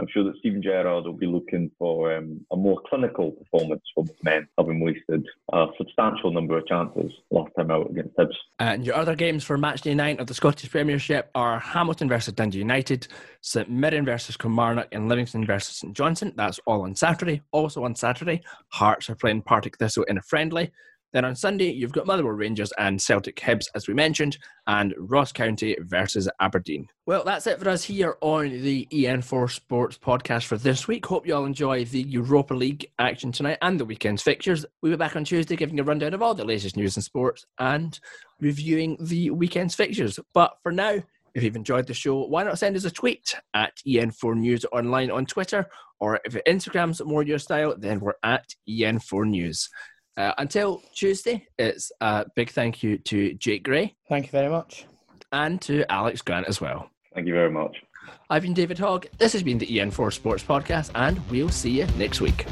I'm 0.00 0.06
sure 0.08 0.24
that 0.24 0.38
Steven 0.38 0.62
Gerrard 0.62 1.04
will 1.04 1.12
be 1.12 1.26
looking 1.26 1.70
for 1.78 2.16
um, 2.16 2.40
a 2.50 2.56
more 2.56 2.80
clinical 2.88 3.32
performance 3.32 3.82
from 3.94 4.06
his 4.06 4.16
men, 4.22 4.48
having 4.56 4.80
wasted 4.80 5.26
a 5.52 5.66
substantial 5.76 6.32
number 6.32 6.56
of 6.56 6.66
chances 6.66 7.12
last 7.30 7.50
time 7.54 7.70
out 7.70 7.90
against 7.90 8.16
Hibs. 8.16 8.34
And 8.58 8.86
your 8.86 8.94
other 8.94 9.14
games 9.14 9.44
for 9.44 9.58
matchday 9.58 9.94
nine 9.94 10.18
of 10.18 10.26
the 10.26 10.32
Scottish 10.32 10.70
Premiership 10.70 11.30
are 11.34 11.58
Hamilton 11.58 12.08
versus 12.08 12.32
Dundee 12.32 12.58
United, 12.58 13.08
St 13.42 13.68
Mirren 13.68 14.06
versus 14.06 14.38
Kilmarnock, 14.38 14.88
and 14.92 15.06
Livingston 15.06 15.44
versus 15.44 15.76
St 15.76 15.94
Johnstone. 15.94 16.32
That's 16.34 16.58
all 16.66 16.82
on 16.82 16.94
Saturday. 16.94 17.42
Also 17.52 17.84
on 17.84 17.94
Saturday, 17.94 18.40
Hearts 18.68 19.10
are 19.10 19.16
playing 19.16 19.42
Partick 19.42 19.76
Thistle 19.76 20.04
in 20.04 20.16
a 20.16 20.22
friendly. 20.22 20.72
Then 21.12 21.24
on 21.24 21.34
Sunday, 21.34 21.72
you've 21.72 21.92
got 21.92 22.06
Motherwell 22.06 22.32
Rangers 22.32 22.72
and 22.78 23.00
Celtic 23.00 23.36
Hibs, 23.36 23.66
as 23.74 23.88
we 23.88 23.94
mentioned, 23.94 24.38
and 24.66 24.94
Ross 24.96 25.32
County 25.32 25.76
versus 25.80 26.28
Aberdeen. 26.40 26.86
Well, 27.06 27.24
that's 27.24 27.46
it 27.48 27.58
for 27.58 27.68
us 27.68 27.82
here 27.82 28.16
on 28.20 28.48
the 28.48 28.86
EN4 28.92 29.50
Sports 29.50 29.98
podcast 29.98 30.44
for 30.44 30.56
this 30.56 30.86
week. 30.86 31.04
Hope 31.06 31.26
you 31.26 31.34
all 31.34 31.46
enjoy 31.46 31.84
the 31.84 32.02
Europa 32.02 32.54
League 32.54 32.86
action 32.98 33.32
tonight 33.32 33.58
and 33.62 33.80
the 33.80 33.84
weekend's 33.84 34.22
fixtures. 34.22 34.64
We'll 34.82 34.92
be 34.92 34.96
back 34.96 35.16
on 35.16 35.24
Tuesday 35.24 35.56
giving 35.56 35.80
a 35.80 35.84
rundown 35.84 36.14
of 36.14 36.22
all 36.22 36.34
the 36.34 36.44
latest 36.44 36.76
news 36.76 36.96
in 36.96 37.02
sports 37.02 37.44
and 37.58 37.98
reviewing 38.40 38.96
the 39.00 39.30
weekend's 39.30 39.74
fixtures. 39.74 40.20
But 40.32 40.52
for 40.62 40.70
now, 40.70 41.02
if 41.34 41.42
you've 41.42 41.56
enjoyed 41.56 41.86
the 41.86 41.94
show, 41.94 42.24
why 42.26 42.44
not 42.44 42.58
send 42.58 42.76
us 42.76 42.84
a 42.84 42.90
tweet 42.90 43.34
at 43.54 43.76
EN4 43.86 44.36
News 44.36 44.64
Online 44.72 45.10
on 45.10 45.26
Twitter, 45.26 45.66
or 45.98 46.20
if 46.24 46.34
Instagram's 46.46 47.02
more 47.04 47.22
your 47.22 47.38
style, 47.38 47.74
then 47.76 48.00
we're 48.00 48.14
at 48.22 48.46
EN4 48.68 49.28
News. 49.28 49.68
Uh, 50.16 50.32
until 50.38 50.82
Tuesday, 50.94 51.46
it's 51.58 51.92
a 52.00 52.26
big 52.36 52.50
thank 52.50 52.82
you 52.82 52.98
to 52.98 53.34
Jake 53.34 53.62
Gray. 53.62 53.94
Thank 54.08 54.26
you 54.26 54.32
very 54.32 54.50
much. 54.50 54.86
And 55.32 55.60
to 55.62 55.90
Alex 55.90 56.22
Grant 56.22 56.46
as 56.46 56.60
well. 56.60 56.90
Thank 57.14 57.26
you 57.26 57.34
very 57.34 57.50
much. 57.50 57.82
I've 58.28 58.42
been 58.42 58.54
David 58.54 58.78
Hogg. 58.78 59.06
This 59.18 59.32
has 59.32 59.42
been 59.42 59.58
the 59.58 59.66
EN4 59.66 60.12
Sports 60.12 60.42
Podcast, 60.42 60.90
and 60.94 61.20
we'll 61.30 61.48
see 61.48 61.70
you 61.70 61.86
next 61.96 62.20
week. 62.20 62.46